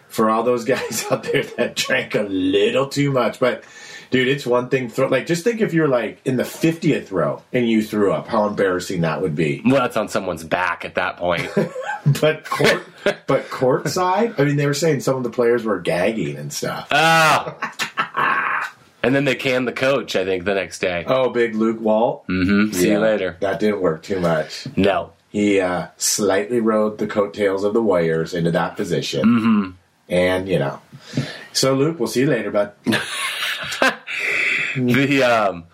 for 0.07 0.29
all 0.29 0.43
those 0.43 0.65
guys 0.65 1.05
out 1.11 1.23
there 1.23 1.43
that 1.57 1.75
drank 1.75 2.13
a 2.15 2.23
little 2.23 2.87
too 2.87 3.11
much, 3.11 3.39
but 3.39 3.63
dude, 4.12 4.28
it's 4.28 4.45
one 4.45 4.69
thing. 4.69 4.89
Throw, 4.89 5.08
like, 5.08 5.26
just 5.26 5.43
think 5.43 5.62
if 5.62 5.74
you're 5.74 5.88
like 5.88 6.21
in 6.24 6.38
the 6.38 6.45
fiftieth 6.45 7.12
row 7.12 7.41
and 7.52 7.67
you 7.67 7.82
threw 7.82 8.12
up, 8.13 8.28
how 8.28 8.45
embarrassing 8.45 9.02
that 9.02 9.21
would 9.21 9.36
be. 9.36 9.62
Well, 9.65 9.82
that's 9.82 9.97
on 9.97 10.10
someone's 10.10 10.43
back 10.43 10.86
at 10.86 10.95
that 10.95 11.17
point. 11.17 11.50
But 12.19 12.45
court, 12.45 12.84
but 13.04 13.45
courtside, 13.50 14.39
I 14.39 14.43
mean, 14.45 14.56
they 14.56 14.65
were 14.65 14.74
saying 14.74 15.02
some 15.02 15.17
of 15.17 15.24
the 15.24 15.30
players 15.30 15.63
were 15.63 15.80
gagging 15.80 16.36
and 16.36 16.52
stuff. 16.52 16.88
Ah. 16.89 18.74
and 19.04 19.13
then 19.13 19.24
they 19.24 19.36
canned 19.36 19.67
the 19.67 19.71
coach, 19.71 20.15
I 20.15 20.26
think, 20.26 20.45
the 20.45 20.56
next 20.56 20.80
day. 20.80 21.04
oh, 21.06 21.30
big 21.30 21.54
Luke 21.54 21.80
Walt. 21.80 22.26
Mm-hmm. 22.28 22.74
See 22.74 22.89
you 22.89 22.97
later. 22.97 23.38
That 23.41 23.60
didn't 23.60 23.82
work 23.82 24.02
too 24.02 24.19
much. 24.19 24.65
No. 24.76 25.13
He 25.30 25.60
uh, 25.60 25.89
slightly 25.97 26.60
rode 26.60 26.97
the 26.97 27.06
coattails 27.06 27.63
of 27.63 27.74
the 27.76 27.84
Warriors 27.84 28.34
into 28.34 28.50
that 28.50 28.76
position. 28.78 29.24
Mm-hmm. 29.24 29.69
And, 30.10 30.50
you 30.50 30.58
know. 30.58 30.82
So, 31.54 31.76
Luke, 31.76 32.00
we'll 32.00 32.08
see 32.08 32.21
you 32.21 32.30
later, 32.32 32.50
bud. 32.50 32.74
The 34.75 35.23
um 35.23 35.65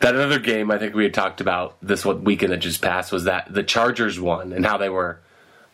that 0.00 0.16
other 0.16 0.38
game 0.38 0.70
I 0.70 0.78
think 0.78 0.94
we 0.94 1.04
had 1.04 1.12
talked 1.14 1.40
about 1.40 1.76
this 1.82 2.04
one 2.04 2.24
weekend 2.24 2.52
that 2.52 2.58
just 2.58 2.80
passed 2.82 3.12
was 3.12 3.24
that 3.24 3.52
the 3.52 3.62
Chargers 3.62 4.18
won 4.18 4.52
and 4.52 4.64
how 4.64 4.76
they 4.78 4.88
were 4.88 5.20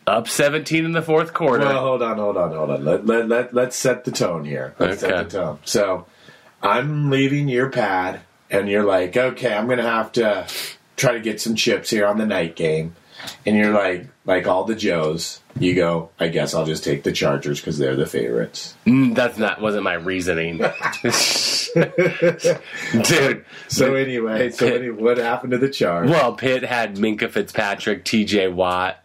up 0.05 0.27
17 0.27 0.85
in 0.85 0.91
the 0.93 1.01
fourth 1.01 1.33
quarter. 1.33 1.65
Well, 1.65 1.79
hold 1.81 2.01
on, 2.01 2.17
hold 2.17 2.37
on, 2.37 2.51
hold 2.51 2.69
on. 2.71 2.85
Let, 2.85 3.05
let, 3.05 3.27
let, 3.27 3.53
let's 3.53 3.75
set 3.75 4.05
the 4.05 4.11
tone 4.11 4.45
here. 4.45 4.73
Let's 4.79 5.03
Okay. 5.03 5.11
set 5.13 5.29
the 5.29 5.37
tone. 5.37 5.59
So, 5.65 6.05
I'm 6.63 7.09
leaving 7.09 7.49
your 7.49 7.69
pad, 7.69 8.21
and 8.49 8.69
you're 8.69 8.85
like, 8.85 9.17
okay, 9.17 9.53
I'm 9.53 9.65
going 9.65 9.79
to 9.79 9.83
have 9.83 10.13
to 10.13 10.47
try 10.95 11.11
to 11.13 11.19
get 11.19 11.41
some 11.41 11.55
chips 11.55 11.89
here 11.89 12.05
on 12.07 12.17
the 12.17 12.25
night 12.25 12.55
game. 12.55 12.95
And 13.45 13.57
you're 13.57 13.73
like, 13.73 14.07
like 14.25 14.47
all 14.47 14.63
the 14.63 14.75
Joes, 14.75 15.41
you 15.59 15.75
go, 15.75 16.09
I 16.19 16.29
guess 16.29 16.53
I'll 16.53 16.65
just 16.65 16.83
take 16.85 17.03
the 17.03 17.11
Chargers 17.11 17.59
because 17.59 17.77
they're 17.77 17.95
the 17.97 18.05
favorites. 18.05 18.75
Mm, 18.85 19.13
that's 19.13 19.37
not 19.37 19.59
wasn't 19.61 19.83
my 19.83 19.95
reasoning. 19.95 20.61
Dude. 23.03 23.45
So, 23.67 23.95
anyway, 23.95 24.49
so 24.51 24.67
Pitt- 24.69 24.81
any, 24.81 24.89
what 24.91 25.17
happened 25.17 25.51
to 25.51 25.57
the 25.57 25.69
charge? 25.69 26.09
Well, 26.09 26.33
Pitt 26.33 26.63
had 26.63 26.95
Minkah 26.95 27.29
Fitzpatrick, 27.29 28.05
TJ 28.05 28.53
Watt, 28.53 29.03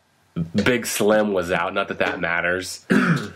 Big 0.55 0.87
Slim 0.87 1.33
was 1.33 1.51
out. 1.51 1.75
Not 1.75 1.89
that 1.89 1.99
that 1.99 2.21
matters. 2.21 2.85
uh, 2.91 3.29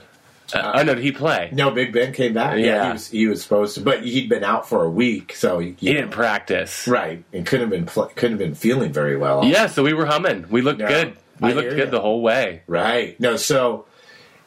oh 0.55 0.83
no, 0.83 0.95
did 0.95 0.99
he 1.05 1.13
play? 1.13 1.51
No, 1.53 1.71
Big 1.71 1.93
Ben 1.93 2.13
came 2.13 2.33
back. 2.35 2.59
Yeah. 2.59 2.87
he 2.87 2.93
was, 2.93 3.09
he 3.11 3.27
was 3.27 3.43
supposed 3.43 3.75
to, 3.75 3.81
but 3.83 4.03
he'd 4.05 4.29
been 4.29 4.45
out 4.45 4.69
for 4.69 4.85
a 4.85 4.91
week, 4.91 5.35
so 5.35 5.59
he, 5.59 5.75
He 5.79 5.93
didn't 5.93 6.11
practice. 6.11 6.87
right, 6.89 7.23
and 7.33 7.45
couldn't 7.45 7.65
have 7.65 7.71
been 7.71 7.87
pl- 7.87 8.07
couldn't 8.15 8.39
have 8.39 8.39
been 8.39 8.55
feeling 8.55 8.93
very 8.93 9.17
well. 9.17 9.45
Yeah, 9.45 9.67
so 9.67 9.83
we 9.83 9.93
were 9.93 10.07
humming. 10.07 10.47
We 10.49 10.63
looked 10.63 10.81
No, 10.81 10.89
good. 10.89 11.17
We 11.41 11.51
I 11.51 11.53
looked 11.53 11.71
good 11.71 11.79
ya. 11.89 11.91
the 11.91 12.01
whole 12.01 12.23
way. 12.23 12.63
Right. 12.67 13.19
No, 13.21 13.37
so, 13.37 13.85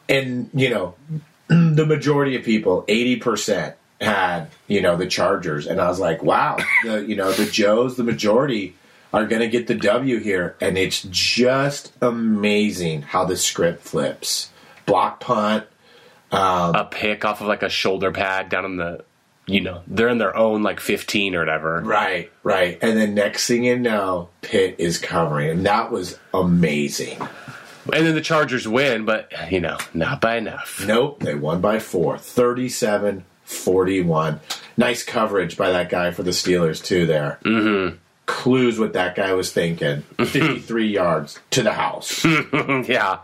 and, 0.08 0.50
you 0.52 0.70
know, 0.70 0.94
the 1.48 1.86
majority 1.86 2.34
of 2.34 2.42
people, 2.42 2.82
80%, 2.88 3.74
had, 4.00 4.48
you 4.66 4.80
know, 4.80 4.96
the 4.96 5.06
Chargers. 5.06 5.66
And 5.66 5.80
I 5.80 5.88
was 5.88 6.00
like, 6.00 6.22
wow, 6.22 6.56
the, 6.84 7.04
you 7.04 7.16
know, 7.16 7.32
the 7.32 7.46
Joes, 7.46 7.96
the 7.96 8.04
majority 8.04 8.74
are 9.12 9.26
going 9.26 9.42
to 9.42 9.48
get 9.48 9.66
the 9.66 9.74
W 9.74 10.18
here. 10.18 10.56
And 10.60 10.78
it's 10.78 11.02
just 11.10 11.92
amazing 12.00 13.02
how 13.02 13.24
the 13.24 13.36
script 13.36 13.82
flips. 13.82 14.50
Block 14.86 15.20
punt. 15.20 15.66
Um, 16.32 16.74
a 16.76 16.84
pick 16.84 17.24
off 17.24 17.40
of 17.40 17.48
like 17.48 17.62
a 17.62 17.68
shoulder 17.68 18.12
pad 18.12 18.50
down 18.50 18.64
in 18.64 18.76
the, 18.76 19.04
you 19.46 19.60
know, 19.60 19.82
they're 19.88 20.08
in 20.08 20.18
their 20.18 20.36
own 20.36 20.62
like 20.62 20.78
15 20.78 21.34
or 21.34 21.40
whatever. 21.40 21.80
Right, 21.80 22.30
right. 22.44 22.78
And 22.80 22.96
then 22.96 23.14
next 23.14 23.48
thing 23.48 23.64
you 23.64 23.78
know, 23.78 24.28
Pitt 24.40 24.76
is 24.78 24.98
covering. 24.98 25.50
And 25.50 25.66
that 25.66 25.90
was 25.90 26.18
amazing. 26.32 27.20
And 27.92 28.06
then 28.06 28.14
the 28.14 28.20
Chargers 28.20 28.68
win, 28.68 29.04
but 29.04 29.32
you 29.50 29.60
know, 29.60 29.78
not 29.92 30.20
by 30.20 30.36
enough. 30.36 30.84
Nope, 30.86 31.20
they 31.20 31.34
won 31.34 31.60
by 31.60 31.80
four. 31.80 32.16
37 32.16 33.24
41. 33.50 34.40
Nice 34.76 35.02
coverage 35.02 35.56
by 35.56 35.70
that 35.70 35.88
guy 35.90 36.10
for 36.10 36.22
the 36.22 36.30
Steelers, 36.30 36.82
too, 36.82 37.06
there. 37.06 37.38
Mm-hmm. 37.44 37.96
Clues 38.26 38.78
what 38.78 38.92
that 38.92 39.16
guy 39.16 39.32
was 39.34 39.52
thinking. 39.52 40.02
53 40.18 40.86
yards 40.86 41.38
to 41.50 41.62
the 41.62 41.72
house. 41.72 42.24
yeah. 42.88 43.18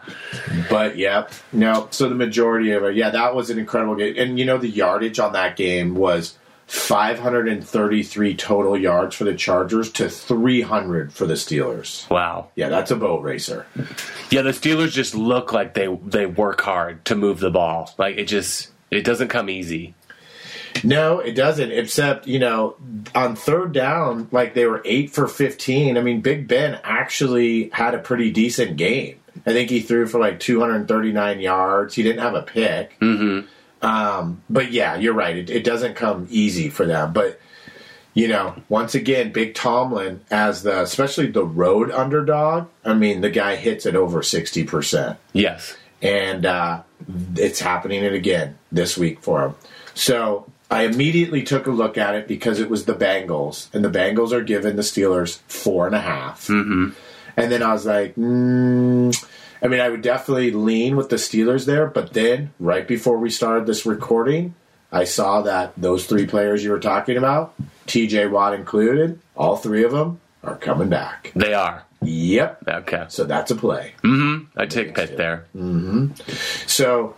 But, 0.68 0.96
yep. 0.96 1.32
No, 1.52 1.88
so 1.90 2.08
the 2.08 2.14
majority 2.14 2.72
of 2.72 2.82
it, 2.84 2.96
yeah, 2.96 3.10
that 3.10 3.34
was 3.34 3.50
an 3.50 3.58
incredible 3.58 3.94
game. 3.94 4.14
And, 4.18 4.38
you 4.38 4.44
know, 4.44 4.58
the 4.58 4.68
yardage 4.68 5.18
on 5.20 5.32
that 5.34 5.56
game 5.56 5.94
was 5.94 6.36
533 6.66 8.34
total 8.34 8.76
yards 8.76 9.14
for 9.14 9.24
the 9.24 9.34
Chargers 9.34 9.90
to 9.92 10.08
300 10.10 11.12
for 11.12 11.26
the 11.26 11.34
Steelers. 11.34 12.08
Wow. 12.10 12.48
Yeah, 12.56 12.68
that's 12.68 12.90
a 12.90 12.96
boat 12.96 13.22
racer. 13.22 13.66
Yeah, 14.30 14.42
the 14.42 14.50
Steelers 14.50 14.90
just 14.90 15.14
look 15.14 15.52
like 15.52 15.74
they 15.74 15.86
they 16.04 16.26
work 16.26 16.60
hard 16.60 17.04
to 17.04 17.14
move 17.14 17.38
the 17.38 17.50
ball. 17.50 17.94
Like 17.98 18.16
it 18.16 18.26
just 18.26 18.70
it 18.90 19.04
doesn't 19.04 19.28
come 19.28 19.48
easy. 19.48 19.94
No, 20.84 21.18
it 21.20 21.32
doesn't. 21.34 21.70
Except 21.72 22.26
you 22.26 22.38
know, 22.38 22.76
on 23.14 23.36
third 23.36 23.72
down, 23.72 24.28
like 24.32 24.54
they 24.54 24.66
were 24.66 24.82
eight 24.84 25.10
for 25.10 25.26
fifteen. 25.28 25.96
I 25.96 26.00
mean, 26.02 26.20
Big 26.20 26.46
Ben 26.48 26.78
actually 26.84 27.70
had 27.70 27.94
a 27.94 27.98
pretty 27.98 28.30
decent 28.30 28.76
game. 28.76 29.18
I 29.46 29.52
think 29.52 29.70
he 29.70 29.80
threw 29.80 30.06
for 30.06 30.18
like 30.18 30.40
two 30.40 30.60
hundred 30.60 30.88
thirty 30.88 31.12
nine 31.12 31.40
yards. 31.40 31.94
He 31.94 32.02
didn't 32.02 32.22
have 32.22 32.34
a 32.34 32.42
pick. 32.42 32.98
Mm-hmm. 33.00 33.46
Um, 33.86 34.42
but 34.48 34.72
yeah, 34.72 34.96
you're 34.96 35.14
right. 35.14 35.36
It, 35.36 35.50
it 35.50 35.64
doesn't 35.64 35.94
come 35.94 36.26
easy 36.30 36.70
for 36.70 36.86
them. 36.86 37.12
But 37.12 37.38
you 38.14 38.28
know, 38.28 38.56
once 38.70 38.94
again, 38.94 39.30
Big 39.32 39.54
Tomlin 39.54 40.22
as 40.30 40.62
the 40.62 40.80
especially 40.82 41.30
the 41.30 41.44
road 41.44 41.90
underdog. 41.90 42.68
I 42.84 42.94
mean, 42.94 43.20
the 43.20 43.30
guy 43.30 43.56
hits 43.56 43.84
it 43.86 43.94
over 43.94 44.22
sixty 44.22 44.64
percent 44.64 45.18
Yes. 45.34 45.76
and 46.00 46.46
uh, 46.46 46.82
it's 47.36 47.60
happening 47.60 48.02
it 48.04 48.14
again 48.14 48.58
this 48.72 48.96
week 48.96 49.22
for 49.22 49.42
him. 49.44 49.54
So 49.94 50.50
I 50.70 50.82
immediately 50.82 51.42
took 51.42 51.66
a 51.66 51.70
look 51.70 51.96
at 51.96 52.14
it 52.14 52.26
because 52.26 52.58
it 52.58 52.68
was 52.68 52.84
the 52.84 52.94
Bengals, 52.94 53.72
and 53.74 53.84
the 53.84 53.90
Bengals 53.90 54.32
are 54.32 54.42
giving 54.42 54.76
the 54.76 54.82
Steelers 54.82 55.38
four 55.48 55.86
and 55.86 55.94
a 55.94 56.00
half. 56.00 56.48
Mm-hmm. 56.48 56.90
And 57.36 57.52
then 57.52 57.62
I 57.62 57.72
was 57.72 57.86
like, 57.86 58.16
mm, 58.16 59.26
I 59.62 59.68
mean, 59.68 59.80
I 59.80 59.88
would 59.88 60.02
definitely 60.02 60.50
lean 60.50 60.96
with 60.96 61.08
the 61.08 61.16
Steelers 61.16 61.66
there, 61.66 61.86
but 61.86 62.12
then 62.12 62.50
right 62.58 62.86
before 62.86 63.18
we 63.18 63.30
started 63.30 63.66
this 63.66 63.86
recording, 63.86 64.54
I 64.90 65.04
saw 65.04 65.42
that 65.42 65.72
those 65.76 66.06
three 66.06 66.26
players 66.26 66.64
you 66.64 66.70
were 66.70 66.80
talking 66.80 67.16
about, 67.16 67.54
T.J. 67.86 68.26
Watt 68.28 68.54
included, 68.54 69.20
all 69.36 69.56
three 69.56 69.84
of 69.84 69.92
them 69.92 70.20
are 70.42 70.56
coming 70.56 70.88
back. 70.88 71.32
They 71.34 71.54
are. 71.54 71.84
Yep. 72.02 72.68
Okay. 72.68 73.04
So 73.08 73.24
that's 73.24 73.50
a 73.50 73.56
play. 73.56 73.94
I 74.56 74.66
take 74.66 74.94
Pitt 74.94 75.16
there. 75.16 75.46
So, 76.66 77.14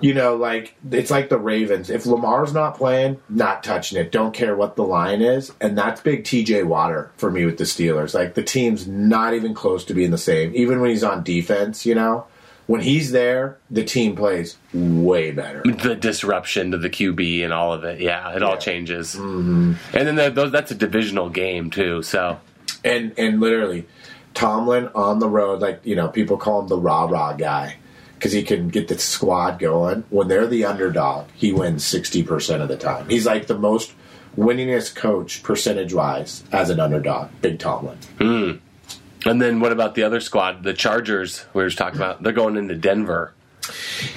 you 0.00 0.14
know, 0.14 0.36
like 0.36 0.74
it's 0.90 1.10
like 1.10 1.28
the 1.28 1.38
Ravens. 1.38 1.90
If 1.90 2.06
Lamar's 2.06 2.52
not 2.52 2.76
playing, 2.76 3.20
not 3.28 3.62
touching 3.62 3.98
it. 3.98 4.10
Don't 4.10 4.32
care 4.32 4.56
what 4.56 4.76
the 4.76 4.82
line 4.82 5.22
is, 5.22 5.52
and 5.60 5.76
that's 5.76 6.00
big 6.00 6.24
TJ 6.24 6.64
Water 6.64 7.10
for 7.16 7.30
me 7.30 7.44
with 7.44 7.58
the 7.58 7.64
Steelers. 7.64 8.14
Like 8.14 8.34
the 8.34 8.42
team's 8.42 8.86
not 8.86 9.34
even 9.34 9.54
close 9.54 9.84
to 9.86 9.94
being 9.94 10.10
the 10.10 10.18
same. 10.18 10.52
Even 10.54 10.80
when 10.80 10.90
he's 10.90 11.04
on 11.04 11.22
defense, 11.22 11.84
you 11.84 11.94
know, 11.94 12.26
when 12.66 12.80
he's 12.80 13.10
there, 13.10 13.58
the 13.70 13.84
team 13.84 14.16
plays 14.16 14.56
way 14.72 15.32
better. 15.32 15.62
The 15.62 15.94
disruption 15.94 16.70
to 16.70 16.78
the 16.78 16.90
QB 16.90 17.44
and 17.44 17.52
all 17.52 17.72
of 17.72 17.84
it. 17.84 18.00
Yeah, 18.00 18.34
it 18.34 18.42
all 18.42 18.56
changes. 18.56 19.16
Mm-hmm. 19.16 19.74
And 19.92 20.08
then 20.08 20.14
the, 20.14 20.30
those, 20.30 20.52
that's 20.52 20.70
a 20.70 20.76
divisional 20.76 21.28
game 21.28 21.70
too. 21.70 22.02
So 22.02 22.38
And 22.84 23.12
and 23.18 23.40
literally, 23.40 23.86
Tomlin 24.34 24.88
on 24.94 25.18
the 25.18 25.28
road, 25.28 25.60
like 25.60 25.80
you 25.84 25.96
know, 25.96 26.08
people 26.08 26.36
call 26.36 26.62
him 26.62 26.68
the 26.68 26.78
rah 26.78 27.04
rah 27.04 27.32
guy 27.34 27.76
because 28.20 28.32
he 28.32 28.42
can 28.42 28.68
get 28.68 28.88
the 28.88 28.98
squad 28.98 29.58
going. 29.58 30.04
When 30.10 30.28
they're 30.28 30.46
the 30.46 30.66
underdog, 30.66 31.28
he 31.34 31.52
wins 31.52 31.86
sixty 31.86 32.22
percent 32.22 32.60
of 32.62 32.68
the 32.68 32.76
time. 32.76 33.08
He's 33.08 33.24
like 33.24 33.46
the 33.46 33.58
most 33.58 33.94
winningest 34.36 34.94
coach 34.94 35.42
percentage 35.42 35.94
wise 35.94 36.44
as 36.52 36.68
an 36.68 36.80
underdog. 36.80 37.30
Big 37.40 37.58
Tomlin. 37.58 37.98
And 38.20 39.40
then 39.42 39.60
what 39.60 39.72
about 39.72 39.94
the 39.94 40.02
other 40.02 40.20
squad? 40.20 40.62
The 40.64 40.74
Chargers 40.74 41.46
we 41.54 41.62
were 41.62 41.68
just 41.68 41.78
talking 41.78 41.98
about. 41.98 42.22
They're 42.22 42.34
going 42.34 42.58
into 42.58 42.74
Denver. 42.74 43.32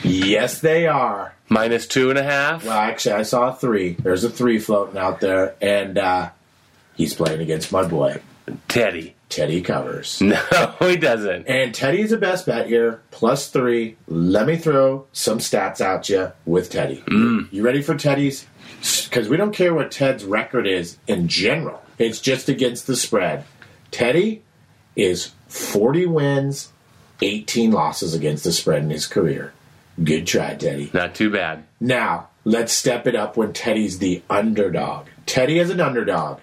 Yes, 0.03 0.59
they 0.59 0.85
are. 0.87 1.33
Minus 1.47 1.87
two 1.87 2.09
and 2.09 2.19
a 2.19 2.23
half. 2.23 2.65
Well, 2.65 2.77
actually, 2.77 3.15
I 3.15 3.23
saw 3.23 3.49
a 3.49 3.55
three. 3.55 3.93
There's 3.93 4.25
a 4.25 4.29
three 4.29 4.59
floating 4.59 4.97
out 4.97 5.21
there, 5.21 5.55
and 5.61 5.97
uh, 5.97 6.31
he's 6.95 7.13
playing 7.13 7.39
against 7.39 7.71
my 7.71 7.87
boy 7.87 8.21
Teddy. 8.67 9.15
Teddy 9.33 9.61
Covers. 9.61 10.21
No, 10.33 10.75
he 10.79 10.95
doesn't. 10.95 11.47
And 11.47 11.73
Teddy's 11.73 12.11
the 12.11 12.17
best 12.17 12.45
bet 12.45 12.67
here, 12.67 13.01
plus 13.09 13.49
three. 13.49 13.97
Let 14.07 14.45
me 14.45 14.57
throw 14.57 15.07
some 15.11 15.39
stats 15.39 15.81
at 15.81 16.07
you 16.09 16.31
with 16.45 16.69
Teddy. 16.69 17.03
Mm. 17.07 17.51
You 17.51 17.63
ready 17.63 17.81
for 17.81 17.95
Teddy's? 17.95 18.45
Because 19.05 19.29
we 19.29 19.37
don't 19.37 19.53
care 19.53 19.73
what 19.73 19.91
Ted's 19.91 20.23
record 20.23 20.67
is 20.67 20.97
in 21.07 21.27
general. 21.27 21.81
It's 21.97 22.21
just 22.21 22.47
against 22.47 22.85
the 22.85 22.95
spread. 22.95 23.45
Teddy 23.89 24.43
is 24.95 25.31
40 25.47 26.05
wins, 26.07 26.71
18 27.21 27.71
losses 27.71 28.13
against 28.13 28.43
the 28.43 28.51
spread 28.51 28.83
in 28.83 28.91
his 28.91 29.07
career. 29.07 29.53
Good 30.03 30.27
try, 30.27 30.55
Teddy. 30.55 30.91
Not 30.93 31.15
too 31.15 31.31
bad. 31.31 31.63
Now, 31.79 32.29
let's 32.43 32.73
step 32.73 33.07
it 33.07 33.15
up 33.15 33.35
when 33.37 33.53
Teddy's 33.53 33.99
the 33.99 34.21
underdog. 34.29 35.07
Teddy 35.25 35.59
is 35.59 35.69
an 35.69 35.79
underdog, 35.79 36.39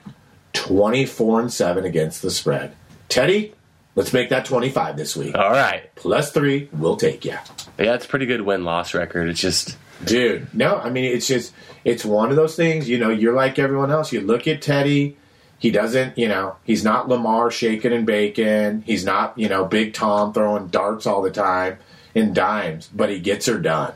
24 0.60 1.40
and 1.40 1.52
7 1.52 1.84
against 1.84 2.22
the 2.22 2.30
spread. 2.30 2.74
Teddy, 3.08 3.54
Let's 3.96 4.12
make 4.12 4.28
that 4.28 4.44
25 4.44 4.96
this 4.96 5.16
week. 5.16 5.36
All 5.36 5.50
right. 5.50 5.92
Plus 5.96 6.30
three, 6.30 6.68
we'll 6.72 6.96
take 6.96 7.24
you. 7.24 7.36
Yeah, 7.76 7.94
it's 7.94 8.04
a 8.04 8.08
pretty 8.08 8.24
good 8.24 8.40
win 8.40 8.64
loss 8.64 8.94
record. 8.94 9.28
It's 9.28 9.40
just 9.40 9.76
Dude, 10.04 10.54
no, 10.54 10.76
I 10.76 10.88
mean, 10.88 11.04
it's 11.04 11.26
just, 11.26 11.52
it's 11.84 12.04
one 12.04 12.30
of 12.30 12.36
those 12.36 12.56
things, 12.56 12.88
you 12.88 12.98
know, 12.98 13.10
you're 13.10 13.34
like 13.34 13.58
everyone 13.58 13.90
else. 13.90 14.12
You 14.12 14.20
look 14.22 14.48
at 14.48 14.62
Teddy, 14.62 15.18
he 15.58 15.70
doesn't, 15.70 16.16
you 16.16 16.26
know, 16.28 16.56
he's 16.64 16.82
not 16.82 17.08
Lamar 17.08 17.50
shaking 17.50 17.92
and 17.92 18.06
baking. 18.06 18.82
He's 18.86 19.04
not, 19.04 19.38
you 19.38 19.48
know, 19.48 19.66
Big 19.66 19.92
Tom 19.92 20.32
throwing 20.32 20.68
darts 20.68 21.06
all 21.06 21.20
the 21.20 21.30
time 21.30 21.78
in 22.14 22.32
dimes, 22.32 22.88
but 22.94 23.10
he 23.10 23.18
gets 23.18 23.46
her 23.46 23.58
done. 23.58 23.92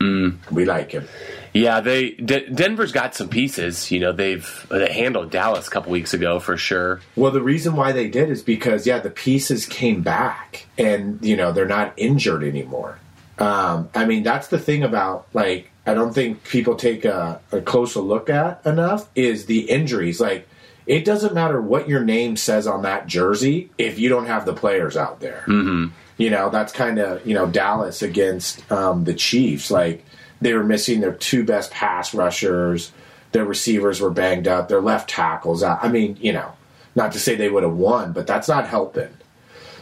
Mm. 0.00 0.50
We 0.50 0.64
like 0.64 0.92
him. 0.92 1.06
Yeah. 1.52 1.80
They 1.80 2.10
D- 2.10 2.46
Denver's 2.52 2.92
got 2.92 3.14
some 3.14 3.28
pieces. 3.28 3.90
You 3.90 4.00
know, 4.00 4.12
they've 4.12 4.66
they 4.70 4.92
handled 4.92 5.30
Dallas 5.30 5.68
a 5.68 5.70
couple 5.70 5.92
weeks 5.92 6.14
ago 6.14 6.38
for 6.38 6.56
sure. 6.56 7.00
Well, 7.16 7.30
the 7.30 7.42
reason 7.42 7.76
why 7.76 7.92
they 7.92 8.08
did 8.08 8.30
is 8.30 8.42
because, 8.42 8.86
yeah, 8.86 8.98
the 8.98 9.10
pieces 9.10 9.66
came 9.66 10.02
back 10.02 10.66
and, 10.78 11.18
you 11.24 11.36
know, 11.36 11.52
they're 11.52 11.66
not 11.66 11.92
injured 11.96 12.42
anymore. 12.42 12.98
Um, 13.38 13.88
I 13.94 14.04
mean, 14.04 14.22
that's 14.22 14.48
the 14.48 14.58
thing 14.58 14.82
about, 14.82 15.26
like, 15.32 15.70
I 15.84 15.94
don't 15.94 16.12
think 16.12 16.44
people 16.44 16.76
take 16.76 17.04
a, 17.04 17.40
a 17.50 17.60
closer 17.60 18.00
look 18.00 18.30
at 18.30 18.64
enough 18.64 19.08
is 19.16 19.46
the 19.46 19.68
injuries. 19.68 20.20
Like, 20.20 20.46
it 20.86 21.04
doesn't 21.04 21.34
matter 21.34 21.60
what 21.60 21.88
your 21.88 22.04
name 22.04 22.36
says 22.36 22.66
on 22.66 22.82
that 22.82 23.06
jersey 23.06 23.70
if 23.78 23.98
you 23.98 24.08
don't 24.08 24.26
have 24.26 24.46
the 24.46 24.52
players 24.52 24.96
out 24.96 25.20
there. 25.20 25.44
Mm-hmm. 25.46 25.86
You 26.18 26.30
know, 26.30 26.50
that's 26.50 26.72
kind 26.72 26.98
of, 26.98 27.26
you 27.26 27.34
know, 27.34 27.46
Dallas 27.46 28.02
against 28.02 28.70
um, 28.70 29.04
the 29.04 29.14
Chiefs. 29.14 29.70
Like, 29.70 30.04
they 30.42 30.54
were 30.54 30.64
missing 30.64 31.00
their 31.00 31.12
two 31.12 31.44
best 31.44 31.70
pass 31.70 32.14
rushers. 32.14 32.92
Their 33.32 33.44
receivers 33.44 34.00
were 34.00 34.10
banged 34.10 34.48
up. 34.48 34.68
Their 34.68 34.80
left 34.80 35.08
tackles 35.08 35.62
out. 35.62 35.78
I 35.82 35.88
mean, 35.88 36.18
you 36.20 36.32
know, 36.32 36.52
not 36.94 37.12
to 37.12 37.20
say 37.20 37.34
they 37.34 37.48
would 37.48 37.62
have 37.62 37.74
won, 37.74 38.12
but 38.12 38.26
that's 38.26 38.48
not 38.48 38.66
helping. 38.66 39.08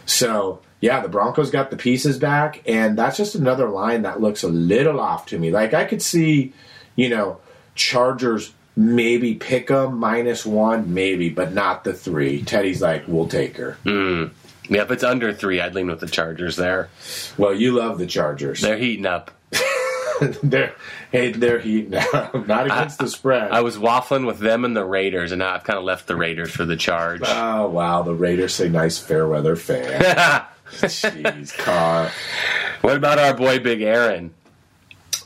So, 0.06 0.60
yeah, 0.80 1.00
the 1.00 1.08
Broncos 1.08 1.50
got 1.50 1.70
the 1.70 1.76
pieces 1.76 2.18
back, 2.18 2.62
and 2.66 2.96
that's 2.96 3.16
just 3.16 3.34
another 3.34 3.68
line 3.68 4.02
that 4.02 4.20
looks 4.20 4.42
a 4.42 4.48
little 4.48 5.00
off 5.00 5.26
to 5.26 5.38
me. 5.38 5.50
Like, 5.50 5.74
I 5.74 5.84
could 5.84 6.02
see, 6.02 6.52
you 6.96 7.08
know, 7.08 7.38
Chargers 7.74 8.52
maybe 8.76 9.34
pick 9.34 9.68
them 9.68 9.98
minus 9.98 10.46
one, 10.46 10.94
maybe, 10.94 11.28
but 11.28 11.52
not 11.52 11.84
the 11.84 11.92
three. 11.92 12.42
Teddy's 12.42 12.80
like, 12.80 13.04
we'll 13.06 13.28
take 13.28 13.56
her. 13.56 13.76
Mm. 13.84 14.30
Yeah, 14.68 14.82
if 14.82 14.90
it's 14.90 15.02
under 15.02 15.32
three, 15.32 15.60
I'd 15.60 15.74
lean 15.74 15.88
with 15.88 16.00
the 16.00 16.06
Chargers 16.06 16.56
there. 16.56 16.88
Well, 17.36 17.54
you 17.54 17.72
love 17.72 17.98
the 17.98 18.06
Chargers. 18.06 18.60
They're 18.60 18.78
heating 18.78 19.06
up. 19.06 19.32
they're, 20.42 20.74
hey, 21.12 21.33
they're 21.33 21.59
heat 21.59 21.90
now, 21.90 22.30
not 22.46 22.66
against 22.66 22.98
the 22.98 23.09
spread. 23.09 23.50
I 23.50 23.61
was 23.61 23.76
waffling 23.76 24.26
with 24.26 24.38
them 24.38 24.64
and 24.64 24.76
the 24.76 24.85
Raiders, 24.85 25.33
and 25.33 25.40
now 25.40 25.54
I've 25.54 25.64
kind 25.64 25.78
of 25.78 25.85
left 25.85 26.06
the 26.06 26.16
Raiders 26.16 26.50
for 26.50 26.64
the 26.64 26.76
charge. 26.76 27.22
oh, 27.24 27.68
wow, 27.68 28.02
the 28.02 28.14
Raiders 28.14 28.54
say 28.54 28.68
nice 28.68 28.98
fair 28.98 29.26
weather 29.26 29.56
fan. 29.56 30.00
Jeez, 30.70 31.56
car. 31.59 32.11
what 32.83 32.96
about 32.96 33.18
our 33.18 33.35
boy 33.35 33.59
Big 33.59 33.83
Aaron? 33.83 34.33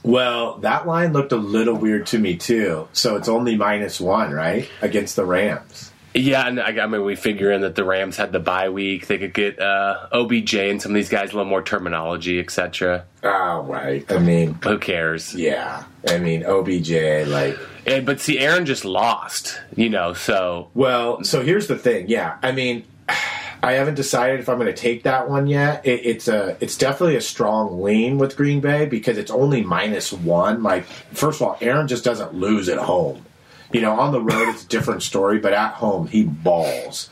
Well, 0.02 0.58
that 0.58 0.86
line 0.86 1.12
looked 1.12 1.32
a 1.32 1.36
little 1.36 1.74
weird 1.74 2.06
to 2.08 2.18
me 2.18 2.36
too. 2.36 2.88
So 2.92 3.16
it's 3.16 3.28
only 3.28 3.56
minus 3.56 4.00
one, 4.00 4.32
right, 4.32 4.68
against 4.82 5.16
the 5.16 5.24
Rams. 5.24 5.90
Yeah, 6.14 6.46
and 6.46 6.60
I, 6.60 6.68
I 6.80 6.86
mean, 6.86 7.04
we 7.04 7.16
figure 7.16 7.50
in 7.50 7.62
that 7.62 7.74
the 7.74 7.84
Rams 7.84 8.16
had 8.16 8.30
the 8.30 8.38
bye 8.38 8.68
week. 8.68 9.08
They 9.08 9.18
could 9.18 9.34
get 9.34 9.58
uh, 9.58 10.06
OBJ 10.12 10.54
and 10.54 10.80
some 10.80 10.92
of 10.92 10.94
these 10.94 11.08
guys 11.08 11.32
a 11.32 11.36
little 11.36 11.50
more 11.50 11.62
terminology, 11.62 12.38
etc. 12.38 13.04
Oh, 13.24 13.62
right. 13.62 14.10
I 14.12 14.18
mean, 14.18 14.54
Who 14.62 14.78
cares? 14.78 15.34
yeah. 15.34 15.84
I 16.08 16.18
mean, 16.18 16.44
OBJ, 16.44 17.26
like. 17.28 17.58
And, 17.86 18.06
but 18.06 18.20
see, 18.20 18.38
Aaron 18.38 18.64
just 18.64 18.84
lost, 18.84 19.60
you 19.74 19.88
know. 19.88 20.12
So 20.12 20.70
Well, 20.74 21.24
so 21.24 21.42
here's 21.42 21.66
the 21.66 21.76
thing. 21.76 22.08
Yeah, 22.08 22.38
I 22.42 22.52
mean, 22.52 22.84
I 23.08 23.72
haven't 23.72 23.94
decided 23.94 24.40
if 24.40 24.48
I'm 24.50 24.58
going 24.58 24.66
to 24.66 24.74
take 24.74 25.04
that 25.04 25.28
one 25.28 25.46
yet. 25.46 25.84
It, 25.86 26.04
it's 26.04 26.28
a, 26.28 26.56
it's 26.60 26.76
definitely 26.76 27.16
a 27.16 27.22
strong 27.22 27.82
lean 27.82 28.18
with 28.18 28.36
Green 28.36 28.60
Bay 28.60 28.84
because 28.84 29.16
it's 29.16 29.30
only 29.30 29.62
minus 29.62 30.12
one. 30.12 30.62
Like, 30.62 30.84
first 30.84 31.40
of 31.40 31.48
all, 31.48 31.58
Aaron 31.62 31.88
just 31.88 32.04
doesn't 32.04 32.34
lose 32.34 32.68
at 32.68 32.76
home. 32.78 33.23
You 33.72 33.80
know, 33.80 33.98
on 33.98 34.12
the 34.12 34.20
road 34.20 34.50
it's 34.50 34.64
a 34.64 34.68
different 34.68 35.02
story, 35.02 35.38
but 35.38 35.52
at 35.52 35.74
home 35.74 36.06
he 36.06 36.24
balls. 36.24 37.10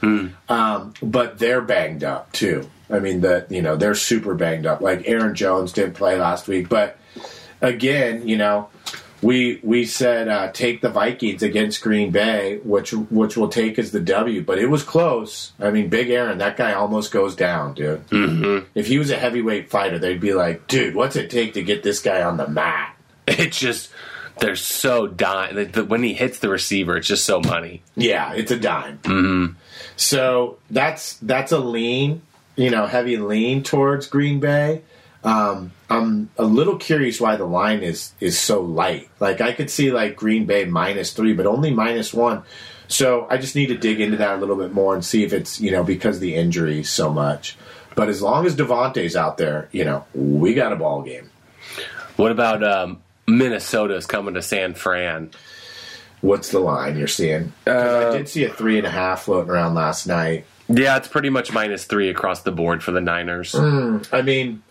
Um, 0.49 0.95
but 1.03 1.39
they're 1.39 1.63
banged 1.63 2.05
up 2.05 2.33
too. 2.33 2.71
I 2.91 2.99
mean, 2.99 3.23
the 3.23 3.47
you 3.49 3.63
know 3.63 3.77
they're 3.77 3.95
super 3.95 4.35
banged 4.35 4.67
up. 4.67 4.81
Like 4.81 5.09
Aaron 5.09 5.35
Jones 5.35 5.73
didn't 5.73 5.95
play 5.95 6.19
last 6.19 6.47
week, 6.47 6.69
but 6.69 6.99
again, 7.61 8.29
you 8.29 8.37
know, 8.37 8.69
we 9.23 9.61
we 9.63 9.87
said 9.87 10.29
uh, 10.29 10.51
take 10.53 10.83
the 10.83 10.91
Vikings 10.91 11.43
against 11.43 11.81
Green 11.81 12.11
Bay, 12.11 12.59
which 12.65 12.93
which 12.93 13.37
we'll 13.37 13.49
take 13.49 13.79
as 13.79 13.93
the 13.93 14.01
W, 14.01 14.43
but 14.43 14.59
it 14.59 14.67
was 14.67 14.83
close. 14.83 15.53
I 15.61 15.71
mean, 15.71 15.89
Big 15.89 16.11
Aaron, 16.11 16.39
that 16.39 16.57
guy 16.57 16.75
almost 16.75 17.13
goes 17.13 17.35
down, 17.37 17.75
dude. 17.75 18.07
Mm-hmm. 18.09 18.67
If 18.75 18.89
he 18.89 18.99
was 18.99 19.11
a 19.11 19.17
heavyweight 19.17 19.71
fighter, 19.71 19.99
they'd 19.99 20.21
be 20.21 20.35
like, 20.35 20.67
dude, 20.67 20.95
what's 20.95 21.17
it 21.17 21.31
take 21.31 21.55
to 21.55 21.63
get 21.63 21.83
this 21.83 22.01
guy 22.01 22.23
on 22.23 22.37
the 22.37 22.49
mat? 22.49 22.97
It 23.29 23.53
just 23.53 23.89
they're 24.41 24.57
so 24.57 25.07
dying. 25.07 25.55
The- 25.55 25.65
the- 25.65 25.85
When 25.85 26.03
he 26.03 26.15
hits 26.15 26.39
the 26.39 26.49
receiver, 26.49 26.97
it's 26.97 27.09
just 27.09 27.25
so 27.25 27.41
money. 27.41 27.83
Yeah, 27.97 28.33
it's 28.35 28.51
a 28.51 28.59
dime. 28.59 28.99
Mm-hmm. 29.03 29.55
So 29.97 30.59
that's 30.71 31.15
that's 31.19 31.53
a 31.53 31.59
lean, 31.59 32.23
you 32.57 32.71
know, 32.71 32.87
heavy 32.87 33.17
lean 33.17 33.63
towards 33.63 34.07
Green 34.07 34.41
Bay. 34.41 34.83
Um, 35.25 35.71
I'm 35.89 36.31
a 36.37 36.45
little 36.45 36.77
curious 36.77 37.21
why 37.21 37.37
the 37.37 37.45
line 37.45 37.81
is 37.81 38.13
is 38.21 38.39
so 38.39 38.61
light. 38.61 39.09
Like 39.21 39.41
I 39.41 39.53
could 39.53 39.71
see 39.71 39.93
like 39.93 40.17
Green 40.17 40.47
Bay 40.47 40.65
minus 40.65 41.13
three, 41.13 41.33
but 41.35 41.47
only 41.47 41.71
minus 41.73 42.13
one. 42.13 42.43
So 42.89 43.27
I 43.31 43.37
just 43.39 43.55
need 43.55 43.69
to 43.69 43.77
dig 43.77 44.01
into 44.01 44.17
that 44.19 44.37
a 44.37 44.39
little 44.39 44.57
bit 44.57 44.73
more 44.73 44.95
and 44.95 45.05
see 45.05 45.23
if 45.23 45.33
it's 45.33 45.61
you 45.61 45.71
know 45.71 45.85
because 45.85 46.17
of 46.17 46.23
the 46.23 46.35
injury 46.35 46.83
so 46.83 47.13
much. 47.13 47.57
But 47.95 48.09
as 48.09 48.23
long 48.23 48.47
as 48.47 48.57
Davante's 48.57 49.15
out 49.15 49.37
there, 49.37 49.69
you 49.71 49.85
know, 49.85 50.05
we 50.15 50.55
got 50.55 50.73
a 50.73 50.77
ball 50.77 51.03
game. 51.03 51.31
What 52.17 52.33
about 52.33 52.65
um, 52.65 53.02
Minnesota's 53.27 54.07
coming 54.07 54.35
to 54.35 54.43
San 54.43 54.75
Fran? 54.75 55.31
What's 56.21 56.51
the 56.51 56.61
line 56.61 56.97
you're 56.99 57.09
seeing? 57.09 57.53
'Cause 57.65 58.15
I 58.15 58.17
did 58.19 58.29
see 58.29 58.45
a 58.45 58.49
three 58.51 58.79
and 58.79 58.87
a 58.87 58.91
half 58.91 59.25
floating 59.25 59.51
around 59.51 59.75
last 59.75 60.07
night. 60.07 60.45
Yeah, 60.69 60.97
it's 60.97 61.09
pretty 61.09 61.31
much 61.31 61.53
minus 61.53 61.85
three 61.85 62.09
across 62.09 62.43
the 62.43 62.53
board 62.53 62.83
for 62.83 62.93
the 62.93 63.01
Niners. 63.01 63.53
Hmm, 63.53 63.99
I 64.13 64.23
mean, 64.23 64.63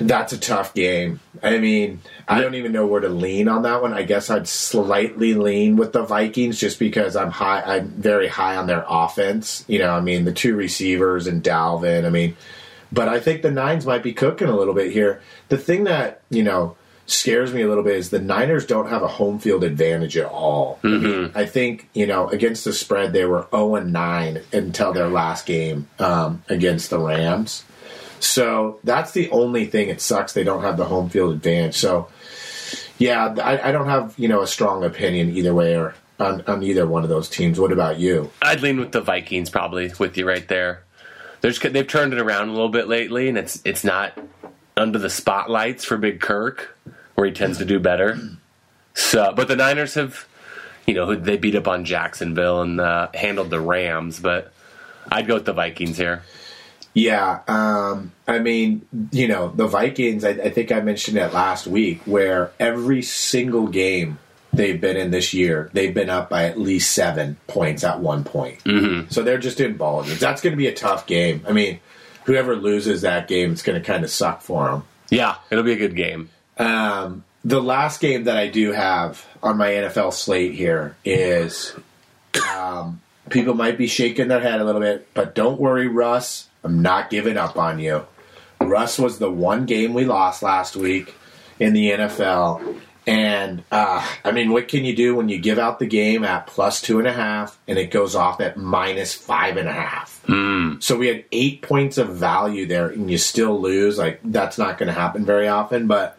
that's 0.00 0.32
a 0.32 0.38
tough 0.38 0.74
game. 0.74 1.20
I 1.42 1.58
mean, 1.58 2.00
I 2.28 2.40
don't 2.40 2.54
even 2.56 2.72
know 2.72 2.86
where 2.86 3.00
to 3.00 3.08
lean 3.08 3.48
on 3.48 3.62
that 3.62 3.80
one. 3.82 3.94
I 3.94 4.02
guess 4.02 4.28
I'd 4.28 4.48
slightly 4.48 5.34
lean 5.34 5.76
with 5.76 5.92
the 5.92 6.02
Vikings 6.02 6.58
just 6.58 6.78
because 6.78 7.16
I'm 7.16 7.30
high. 7.30 7.62
I'm 7.64 7.88
very 7.96 8.26
high 8.28 8.56
on 8.56 8.66
their 8.66 8.84
offense. 8.88 9.64
You 9.68 9.78
know, 9.78 9.92
I 9.92 10.00
mean, 10.00 10.24
the 10.24 10.32
two 10.32 10.56
receivers 10.56 11.26
and 11.26 11.42
Dalvin. 11.42 12.04
I 12.04 12.10
mean, 12.10 12.36
but 12.92 13.08
I 13.08 13.20
think 13.20 13.42
the 13.42 13.50
Nines 13.50 13.86
might 13.86 14.02
be 14.02 14.12
cooking 14.12 14.48
a 14.48 14.56
little 14.56 14.74
bit 14.74 14.92
here. 14.92 15.20
The 15.48 15.58
thing 15.58 15.84
that 15.84 16.22
you 16.30 16.42
know 16.42 16.76
scares 17.06 17.52
me 17.52 17.62
a 17.62 17.68
little 17.68 17.84
bit 17.84 17.96
is 17.96 18.10
the 18.10 18.20
Niners 18.20 18.66
don't 18.66 18.88
have 18.88 19.02
a 19.02 19.08
home 19.08 19.38
field 19.38 19.62
advantage 19.62 20.16
at 20.16 20.26
all. 20.26 20.80
I, 20.82 20.86
mean, 20.88 21.32
I 21.34 21.46
think 21.46 21.88
you 21.94 22.06
know 22.06 22.28
against 22.28 22.64
the 22.64 22.72
spread 22.72 23.12
they 23.12 23.24
were 23.24 23.46
zero 23.50 23.76
and 23.76 23.92
nine 23.92 24.42
until 24.52 24.92
their 24.92 25.08
last 25.08 25.46
game 25.46 25.88
um, 25.98 26.42
against 26.48 26.90
the 26.90 26.98
Rams. 26.98 27.64
So 28.18 28.80
that's 28.82 29.12
the 29.12 29.30
only 29.30 29.66
thing. 29.66 29.88
It 29.88 30.00
sucks 30.00 30.32
they 30.32 30.44
don't 30.44 30.62
have 30.62 30.76
the 30.76 30.86
home 30.86 31.10
field 31.10 31.32
advantage. 31.34 31.76
So 31.76 32.08
yeah, 32.98 33.34
I, 33.42 33.68
I 33.68 33.72
don't 33.72 33.88
have 33.88 34.14
you 34.18 34.28
know 34.28 34.42
a 34.42 34.46
strong 34.46 34.84
opinion 34.84 35.36
either 35.36 35.54
way 35.54 35.76
or 35.76 35.94
on, 36.18 36.42
on 36.46 36.62
either 36.62 36.86
one 36.86 37.02
of 37.02 37.08
those 37.08 37.28
teams. 37.28 37.60
What 37.60 37.72
about 37.72 37.98
you? 37.98 38.30
I'd 38.42 38.60
lean 38.60 38.80
with 38.80 38.92
the 38.92 39.00
Vikings 39.00 39.50
probably 39.50 39.92
with 39.98 40.16
you 40.16 40.26
right 40.26 40.46
there. 40.48 40.82
There's, 41.46 41.60
they've 41.60 41.86
turned 41.86 42.12
it 42.12 42.18
around 42.18 42.48
a 42.48 42.50
little 42.50 42.70
bit 42.70 42.88
lately, 42.88 43.28
and 43.28 43.38
it's 43.38 43.62
it's 43.64 43.84
not 43.84 44.18
under 44.76 44.98
the 44.98 45.08
spotlights 45.08 45.84
for 45.84 45.96
Big 45.96 46.20
Kirk, 46.20 46.76
where 47.14 47.24
he 47.28 47.32
tends 47.32 47.58
to 47.58 47.64
do 47.64 47.78
better. 47.78 48.18
So, 48.94 49.32
but 49.32 49.46
the 49.46 49.54
Niners 49.54 49.94
have, 49.94 50.26
you 50.88 50.94
know, 50.94 51.14
they 51.14 51.36
beat 51.36 51.54
up 51.54 51.68
on 51.68 51.84
Jacksonville 51.84 52.62
and 52.62 52.80
uh, 52.80 53.10
handled 53.14 53.50
the 53.50 53.60
Rams, 53.60 54.18
but 54.18 54.52
I'd 55.08 55.28
go 55.28 55.34
with 55.34 55.44
the 55.44 55.52
Vikings 55.52 55.96
here. 55.96 56.24
Yeah, 56.94 57.42
um, 57.46 58.10
I 58.26 58.40
mean, 58.40 58.84
you 59.12 59.28
know, 59.28 59.52
the 59.54 59.68
Vikings. 59.68 60.24
I, 60.24 60.30
I 60.30 60.50
think 60.50 60.72
I 60.72 60.80
mentioned 60.80 61.16
it 61.16 61.32
last 61.32 61.68
week, 61.68 62.02
where 62.06 62.50
every 62.58 63.02
single 63.02 63.68
game 63.68 64.18
they've 64.56 64.80
been 64.80 64.96
in 64.96 65.10
this 65.10 65.34
year, 65.34 65.70
they've 65.72 65.94
been 65.94 66.10
up 66.10 66.30
by 66.30 66.44
at 66.44 66.58
least 66.58 66.92
seven 66.92 67.36
points 67.46 67.84
at 67.84 68.00
one 68.00 68.24
point. 68.24 68.62
Mm-hmm. 68.64 69.10
So 69.10 69.22
they're 69.22 69.38
just 69.38 69.60
in 69.60 69.76
ball 69.76 70.02
games. 70.02 70.20
That's 70.20 70.40
going 70.40 70.52
to 70.52 70.56
be 70.56 70.66
a 70.66 70.74
tough 70.74 71.06
game. 71.06 71.44
I 71.48 71.52
mean, 71.52 71.80
whoever 72.24 72.56
loses 72.56 73.02
that 73.02 73.28
game, 73.28 73.52
it's 73.52 73.62
going 73.62 73.80
to 73.80 73.86
kind 73.86 74.04
of 74.04 74.10
suck 74.10 74.42
for 74.42 74.70
them. 74.70 74.84
Yeah, 75.10 75.36
it'll 75.50 75.64
be 75.64 75.72
a 75.72 75.76
good 75.76 75.96
game. 75.96 76.30
Um, 76.58 77.24
the 77.44 77.62
last 77.62 78.00
game 78.00 78.24
that 78.24 78.36
I 78.36 78.48
do 78.48 78.72
have 78.72 79.24
on 79.42 79.56
my 79.56 79.68
NFL 79.68 80.12
slate 80.12 80.54
here 80.54 80.96
is 81.04 81.74
um, 82.52 83.00
people 83.30 83.54
might 83.54 83.78
be 83.78 83.86
shaking 83.86 84.28
their 84.28 84.40
head 84.40 84.60
a 84.60 84.64
little 84.64 84.80
bit, 84.80 85.06
but 85.14 85.34
don't 85.34 85.60
worry, 85.60 85.86
Russ. 85.86 86.48
I'm 86.64 86.82
not 86.82 87.10
giving 87.10 87.36
up 87.36 87.56
on 87.56 87.78
you. 87.78 88.04
Russ 88.60 88.98
was 88.98 89.18
the 89.18 89.30
one 89.30 89.66
game 89.66 89.94
we 89.94 90.04
lost 90.04 90.42
last 90.42 90.74
week 90.74 91.14
in 91.60 91.72
the 91.72 91.90
NFL, 91.90 92.80
And 93.06 93.62
uh, 93.70 94.04
I 94.24 94.32
mean, 94.32 94.50
what 94.50 94.66
can 94.66 94.84
you 94.84 94.94
do 94.96 95.14
when 95.14 95.28
you 95.28 95.38
give 95.38 95.60
out 95.60 95.78
the 95.78 95.86
game 95.86 96.24
at 96.24 96.48
plus 96.48 96.80
two 96.80 96.98
and 96.98 97.06
a 97.06 97.12
half 97.12 97.56
and 97.68 97.78
it 97.78 97.92
goes 97.92 98.16
off 98.16 98.40
at 98.40 98.56
minus 98.56 99.14
five 99.14 99.56
and 99.56 99.68
a 99.68 99.72
half? 99.72 100.20
Mm. 100.26 100.82
So 100.82 100.96
we 100.96 101.06
had 101.06 101.24
eight 101.30 101.62
points 101.62 101.98
of 101.98 102.08
value 102.08 102.66
there, 102.66 102.88
and 102.88 103.08
you 103.08 103.16
still 103.16 103.60
lose. 103.60 103.96
Like 103.96 104.20
that's 104.24 104.58
not 104.58 104.76
going 104.78 104.88
to 104.88 104.92
happen 104.92 105.24
very 105.24 105.46
often. 105.46 105.86
But 105.86 106.18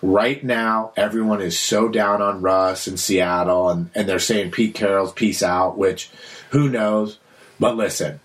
right 0.00 0.42
now, 0.44 0.92
everyone 0.96 1.42
is 1.42 1.58
so 1.58 1.88
down 1.88 2.22
on 2.22 2.40
Russ 2.40 2.86
in 2.86 2.96
Seattle, 2.96 3.70
and, 3.70 3.90
and 3.96 4.08
they're 4.08 4.20
saying 4.20 4.52
Pete 4.52 4.74
Carroll's 4.74 5.12
peace 5.12 5.42
out. 5.42 5.76
Which, 5.76 6.08
who 6.50 6.68
knows? 6.68 7.18
But 7.58 7.76
listen, 7.76 8.20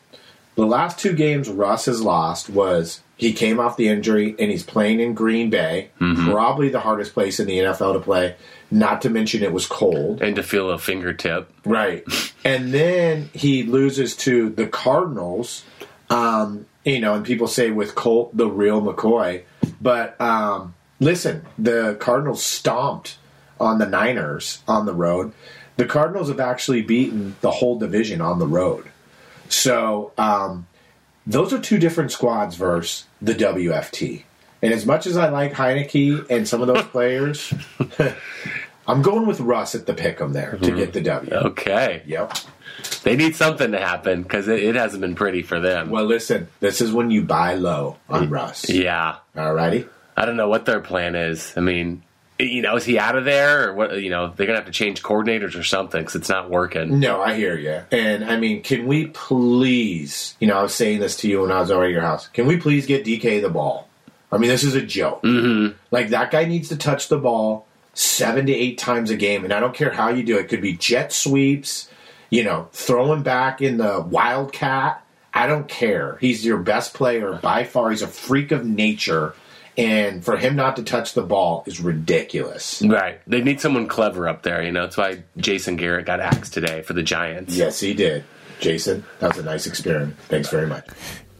the 0.54 0.68
last 0.68 1.00
two 1.00 1.14
games 1.14 1.50
Russ 1.50 1.86
has 1.86 2.04
lost 2.04 2.48
was 2.48 3.02
he 3.24 3.32
came 3.32 3.58
off 3.58 3.78
the 3.78 3.88
injury 3.88 4.36
and 4.38 4.52
he's 4.52 4.64
playing 4.64 5.00
in 5.00 5.14
Green 5.14 5.50
Bay, 5.50 5.92
mm-hmm. 5.98 6.30
probably 6.30 6.68
the 6.68 6.82
hardest 6.82 7.14
place 7.14 7.40
in 7.40 7.48
the 7.48 7.58
NFL 7.60 7.94
to 7.94 8.00
play. 8.02 8.36
Not 8.70 9.04
to 9.04 9.10
mention 9.10 9.44
it 9.44 9.54
was 9.54 9.66
cold 9.66 10.22
and 10.22 10.36
to 10.36 10.44
feel 10.44 10.70
a 10.70 10.78
fingertip, 10.78 11.50
right? 11.64 12.04
and 12.44 12.74
then 12.74 13.30
he 13.34 13.64
loses 13.64 14.18
to 14.18 14.50
the 14.50 14.68
Cardinals. 14.68 15.64
Um, 16.10 16.66
you 16.84 17.00
know, 17.00 17.14
and 17.14 17.26
people 17.26 17.48
say 17.48 17.72
with 17.72 17.96
Colt 17.96 18.36
the 18.36 18.48
real 18.48 18.82
McCoy, 18.82 19.44
but 19.80 20.20
um, 20.20 20.76
listen, 21.00 21.46
the 21.58 21.96
Cardinals 22.02 22.44
stomped 22.44 23.18
on 23.58 23.78
the 23.78 23.86
Niners 23.86 24.62
on 24.68 24.86
the 24.86 24.94
road. 24.94 25.32
The 25.78 25.86
Cardinals 25.86 26.28
have 26.28 26.42
actually 26.42 26.82
beaten 26.82 27.38
the 27.40 27.52
whole 27.52 27.80
division 27.80 28.20
on 28.20 28.40
the 28.40 28.48
road. 28.48 28.90
So 29.48 30.12
um, 30.18 30.68
those 31.26 31.54
are 31.54 31.60
two 31.60 31.80
different 31.80 32.12
squads 32.12 32.56
versus 32.56 33.06
the 33.22 33.34
WFT. 33.34 34.24
And 34.62 34.74
as 34.74 34.86
much 34.86 35.06
as 35.08 35.18
I 35.18 35.30
like 35.30 35.54
Heinicke 35.54 36.30
and 36.30 36.48
some 36.48 36.62
of 36.62 36.68
those 36.68 36.84
players, 36.92 37.54
I'm 38.88 39.02
going 39.02 39.26
with 39.26 39.40
Russ 39.40 39.76
at 39.76 39.86
the 39.86 39.94
pick 39.94 40.22
'em 40.22 40.34
there 40.34 40.52
to 40.52 40.58
mm-hmm. 40.58 40.78
get 40.78 40.94
the 40.94 41.02
W. 41.02 41.34
Okay. 41.34 42.04
Yep. 42.06 42.38
They 43.04 43.16
need 43.16 43.36
something 43.36 43.72
to 43.72 43.80
happen 43.80 44.24
because 44.24 44.48
it, 44.48 44.64
it, 44.64 44.76
hasn't 44.76 45.02
been 45.02 45.16
pretty 45.16 45.42
for 45.42 45.60
them. 45.60 45.90
Well, 45.90 46.06
listen, 46.06 46.48
this 46.60 46.82
is 46.82 46.92
when 46.92 47.12
you 47.12 47.24
buy 47.24 47.56
low 47.56 47.98
on 48.10 48.30
Russ. 48.30 48.70
Yeah. 48.70 49.18
Alrighty. 49.36 49.88
I 50.16 50.26
don't 50.26 50.38
know 50.38 50.48
what 50.48 50.66
their 50.66 50.80
plan 50.80 51.16
is. 51.16 51.54
I 51.58 51.62
mean, 51.62 52.04
you 52.40 52.62
know, 52.62 52.76
is 52.76 52.86
he 52.86 52.98
out 52.98 53.16
of 53.16 53.26
there 53.26 53.70
or 53.70 53.74
what? 53.74 54.02
You 54.02 54.10
know, 54.10 54.34
they're 54.36 54.48
gonna 54.48 54.60
have 54.60 54.66
to 54.66 54.72
change 54.72 55.04
coordinators 55.04 55.58
or 55.58 55.64
something 55.64 56.02
because 56.02 56.16
it's 56.16 56.30
not 56.30 56.50
working. 56.50 57.00
No, 57.00 57.22
I 57.22 57.36
hear 57.36 57.58
you. 57.58 57.82
And 57.92 58.26
I 58.26 58.38
mean, 58.38 58.64
can 58.64 58.88
we 58.88 59.08
please? 59.08 60.36
You 60.40 60.48
know, 60.48 60.58
I 60.58 60.64
was 60.64 60.74
saying 60.74 61.00
this 61.00 61.16
to 61.18 61.30
you 61.30 61.42
when 61.42 61.52
I 61.52 61.60
was 61.60 61.72
over 61.72 61.86
at 61.86 61.92
your 61.92 62.02
house. 62.02 62.28
Can 62.30 62.48
we 62.48 62.58
please 62.58 62.86
get 62.86 63.06
DK 63.06 63.42
the 63.42 63.50
ball? 63.50 63.88
I 64.32 64.38
mean, 64.40 64.50
this 64.50 64.64
is 64.64 64.74
a 64.74 64.82
joke. 64.82 65.22
Mm-hmm. 65.22 65.78
Like 65.92 66.10
that 66.10 66.32
guy 66.32 66.46
needs 66.46 66.70
to 66.70 66.78
touch 66.78 67.08
the 67.08 67.20
ball 67.20 67.68
seven 67.94 68.48
to 68.48 68.54
eight 68.54 68.80
times 68.80 69.12
a 69.12 69.16
game, 69.16 69.44
and 69.44 69.54
I 69.54 69.60
don't 69.60 69.76
care 69.76 69.92
how 69.92 70.10
you 70.10 70.24
do 70.24 70.38
it. 70.38 70.46
it 70.46 70.48
could 70.50 70.62
be 70.62 70.74
jet 70.74 71.14
sweeps, 71.14 71.90
you 72.32 72.44
know, 72.44 72.68
throwing 72.72 73.22
back 73.22 73.62
in 73.62 73.78
the 73.78 74.02
wildcat. 74.02 75.06
I 75.36 75.48
don't 75.48 75.68
care. 75.68 76.18
He's 76.20 76.46
your 76.46 76.60
best 76.60 76.94
player 76.94 77.40
by 77.42 77.64
far. 77.64 77.92
He's 77.92 78.02
a 78.02 78.08
freak 78.08 78.52
of 78.52 78.66
nature 78.66 79.36
and 79.78 80.24
for 80.24 80.38
him 80.38 80.56
not 80.56 80.76
to 80.76 80.84
touch 80.84 81.14
the 81.14 81.24
ball 81.24 81.64
is 81.66 81.80
ridiculous. 81.80 82.82
Right. 82.82 83.22
They 83.28 83.42
need 83.42 83.60
someone 83.60 83.88
clever 83.88 84.28
up 84.28 84.44
there. 84.44 84.64
You 84.64 84.72
know, 84.72 84.84
that's 84.84 84.98
why 84.98 85.24
Jason 85.38 85.76
Garrett 85.76 86.06
got 86.06 86.20
axed 86.20 86.54
today 86.54 86.82
for 86.82 86.94
the 86.94 87.04
Giants. 87.04 87.56
Yes, 87.56 87.80
he 87.80 87.94
did. 87.94 88.24
Jason, 88.60 89.04
that 89.20 89.30
was 89.30 89.38
a 89.38 89.44
nice 89.44 89.68
experiment. 89.68 90.18
Thanks 90.30 90.50
very 90.50 90.68
much. 90.68 90.88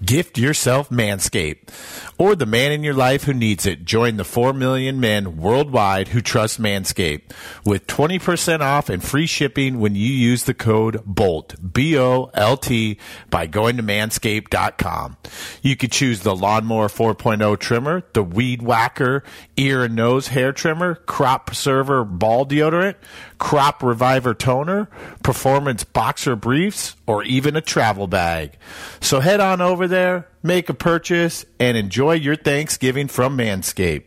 Gift 0.04 0.38
yourself 0.38 0.90
Manscaped 0.90 1.70
or 2.18 2.36
the 2.36 2.46
man 2.46 2.72
in 2.72 2.84
your 2.84 2.94
life 2.94 3.24
who 3.24 3.34
needs 3.34 3.66
it. 3.66 3.86
Join 3.86 4.18
the 4.18 4.24
4 4.24 4.54
million 4.54 5.00
men 5.00 5.38
worldwide 5.38 6.10
who 6.10 6.22
trust 6.22 6.62
Manscaped 6.62 7.32
with 7.66 7.88
20% 7.88 8.62
off 8.62 8.90
and 8.90 9.04
free 9.04 9.26
shipping 9.26 9.80
when 9.80 9.96
you 9.96 10.08
use 10.08 10.44
the 10.44 10.54
code 10.54 11.02
BOLT, 11.06 11.74
B 11.74 11.98
O 11.98 12.32
L 12.34 12.58
T, 12.58 12.98
by 13.30 13.46
going 13.46 13.78
to 13.78 13.84
manscaped.com. 13.84 15.18
You 15.62 15.76
could 15.76 15.92
choose 15.92 16.22
the 16.22 16.36
Lawnmower 16.36 16.88
4.0 16.88 17.60
trimmer, 17.60 18.04
the 18.14 18.24
Weed 18.24 18.62
Whacker 18.62 19.24
ear 19.58 19.84
and 19.84 19.96
nose 19.96 20.30
hair 20.30 20.52
trimmer, 20.52 20.96
Crop 20.96 21.48
Preserver 21.48 22.04
ball 22.04 22.46
deodorant, 22.46 22.96
Crop 23.38 23.84
Reviver 23.84 24.34
toner, 24.34 24.90
Performance 25.22 25.84
boxer 25.84 26.36
briefs, 26.36 26.96
or 27.06 27.24
even 27.24 27.56
a 27.56 27.62
travel 27.62 28.08
bag. 28.08 28.58
So 29.02 29.20
head 29.20 29.40
on 29.40 29.62
over 29.62 29.88
there, 29.94 30.28
make 30.42 30.68
a 30.68 30.74
purchase, 30.74 31.46
and 31.60 31.78
enjoy 31.78 32.14
your 32.14 32.36
Thanksgiving 32.36 33.08
from 33.08 33.38
Manscaped. 33.38 34.06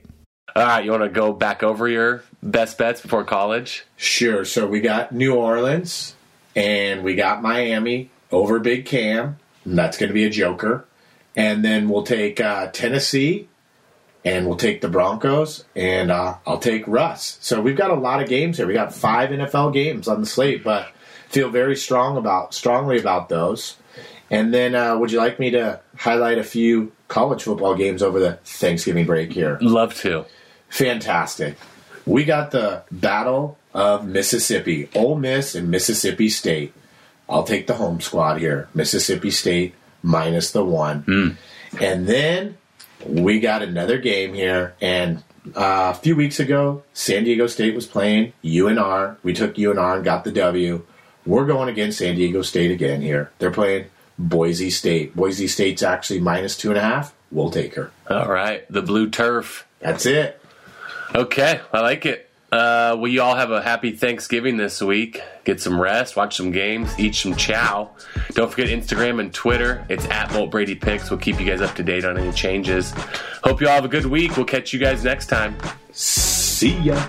All 0.54 0.62
right, 0.62 0.84
you 0.84 0.90
want 0.90 1.04
to 1.04 1.08
go 1.08 1.32
back 1.32 1.62
over 1.62 1.86
your 1.86 2.22
best 2.42 2.78
bets 2.78 3.00
before 3.00 3.24
college? 3.24 3.84
Sure. 3.96 4.44
So 4.44 4.66
we 4.66 4.80
got 4.80 5.12
New 5.12 5.34
Orleans 5.34 6.14
and 6.54 7.04
we 7.04 7.14
got 7.14 7.42
Miami 7.42 8.10
over 8.32 8.58
Big 8.58 8.86
Cam. 8.86 9.38
that's 9.64 9.98
going 9.98 10.08
to 10.08 10.14
be 10.14 10.24
a 10.24 10.30
joker. 10.30 10.86
And 11.36 11.64
then 11.64 11.88
we'll 11.88 12.04
take 12.04 12.40
uh, 12.40 12.68
Tennessee 12.68 13.48
and 14.24 14.46
we'll 14.46 14.56
take 14.56 14.80
the 14.80 14.88
Broncos 14.88 15.64
and 15.76 16.10
uh, 16.10 16.36
I'll 16.46 16.58
take 16.58 16.88
Russ. 16.88 17.38
So 17.40 17.60
we've 17.60 17.76
got 17.76 17.90
a 17.90 17.94
lot 17.94 18.22
of 18.22 18.28
games 18.28 18.56
here. 18.56 18.66
We 18.66 18.74
got 18.74 18.94
five 18.94 19.30
NFL 19.30 19.72
games 19.72 20.08
on 20.08 20.20
the 20.20 20.26
slate, 20.26 20.64
but 20.64 20.88
feel 21.28 21.50
very 21.50 21.76
strong 21.76 22.16
about 22.16 22.54
strongly 22.54 22.98
about 22.98 23.28
those. 23.28 23.76
And 24.30 24.52
then, 24.52 24.74
uh, 24.74 24.96
would 24.98 25.12
you 25.12 25.18
like 25.18 25.38
me 25.38 25.50
to 25.50 25.80
highlight 25.96 26.38
a 26.38 26.44
few 26.44 26.92
college 27.08 27.44
football 27.44 27.74
games 27.74 28.02
over 28.02 28.18
the 28.18 28.34
Thanksgiving 28.44 29.06
break 29.06 29.32
here? 29.32 29.58
Love 29.60 29.94
to. 29.96 30.24
Fantastic. 30.68 31.56
We 32.04 32.24
got 32.24 32.50
the 32.50 32.82
Battle 32.90 33.58
of 33.72 34.06
Mississippi, 34.06 34.88
Ole 34.94 35.16
Miss 35.16 35.54
and 35.54 35.70
Mississippi 35.70 36.28
State. 36.28 36.72
I'll 37.28 37.44
take 37.44 37.66
the 37.66 37.74
home 37.74 38.00
squad 38.00 38.38
here, 38.38 38.68
Mississippi 38.74 39.30
State 39.30 39.74
minus 40.02 40.52
the 40.52 40.64
one. 40.64 41.02
Mm. 41.02 41.36
And 41.80 42.06
then 42.06 42.56
we 43.04 43.40
got 43.40 43.62
another 43.62 43.98
game 43.98 44.34
here, 44.34 44.74
and 44.80 45.22
uh, 45.54 45.92
a 45.94 45.98
few 45.98 46.16
weeks 46.16 46.40
ago, 46.40 46.82
San 46.92 47.24
Diego 47.24 47.46
State 47.46 47.74
was 47.74 47.86
playing 47.86 48.32
UNR. 48.42 49.16
We 49.22 49.32
took 49.32 49.54
UNR 49.54 49.96
and 49.96 50.04
got 50.04 50.24
the 50.24 50.32
W. 50.32 50.84
We're 51.24 51.46
going 51.46 51.68
against 51.68 51.98
San 51.98 52.16
Diego 52.16 52.42
State 52.42 52.70
again 52.70 53.02
here. 53.02 53.30
They're 53.38 53.50
playing 53.50 53.86
Boise 54.18 54.70
State. 54.70 55.14
Boise 55.14 55.48
State's 55.48 55.82
actually 55.82 56.20
minus 56.20 56.56
two 56.56 56.70
and 56.70 56.78
a 56.78 56.82
half. 56.82 57.14
We'll 57.30 57.50
take 57.50 57.74
her. 57.74 57.90
All 58.08 58.28
right, 58.28 58.70
the 58.70 58.82
blue 58.82 59.10
turf. 59.10 59.66
That's 59.80 60.06
it. 60.06 60.40
Okay, 61.14 61.60
I 61.72 61.80
like 61.80 62.06
it. 62.06 62.30
Uh, 62.50 62.96
will 62.98 63.08
you 63.08 63.20
all 63.20 63.34
have 63.34 63.50
a 63.50 63.60
happy 63.60 63.92
Thanksgiving 63.92 64.56
this 64.56 64.80
week? 64.80 65.20
Get 65.44 65.60
some 65.60 65.80
rest, 65.80 66.16
watch 66.16 66.36
some 66.36 66.52
games, 66.52 66.98
eat 66.98 67.14
some 67.14 67.34
chow. 67.34 67.90
Don't 68.30 68.50
forget 68.50 68.68
Instagram 68.68 69.20
and 69.20 69.34
Twitter. 69.34 69.84
It's 69.88 70.06
at 70.06 70.32
Bolt 70.32 70.50
Brady 70.50 70.74
Picks. 70.74 71.10
We'll 71.10 71.18
keep 71.18 71.40
you 71.40 71.46
guys 71.46 71.60
up 71.60 71.74
to 71.76 71.82
date 71.82 72.04
on 72.04 72.16
any 72.16 72.32
changes. 72.32 72.92
Hope 73.42 73.60
you 73.60 73.68
all 73.68 73.74
have 73.74 73.84
a 73.84 73.88
good 73.88 74.06
week. 74.06 74.36
We'll 74.36 74.46
catch 74.46 74.72
you 74.72 74.78
guys 74.78 75.04
next 75.04 75.26
time. 75.26 75.56
See 75.92 76.76
ya. 76.78 77.08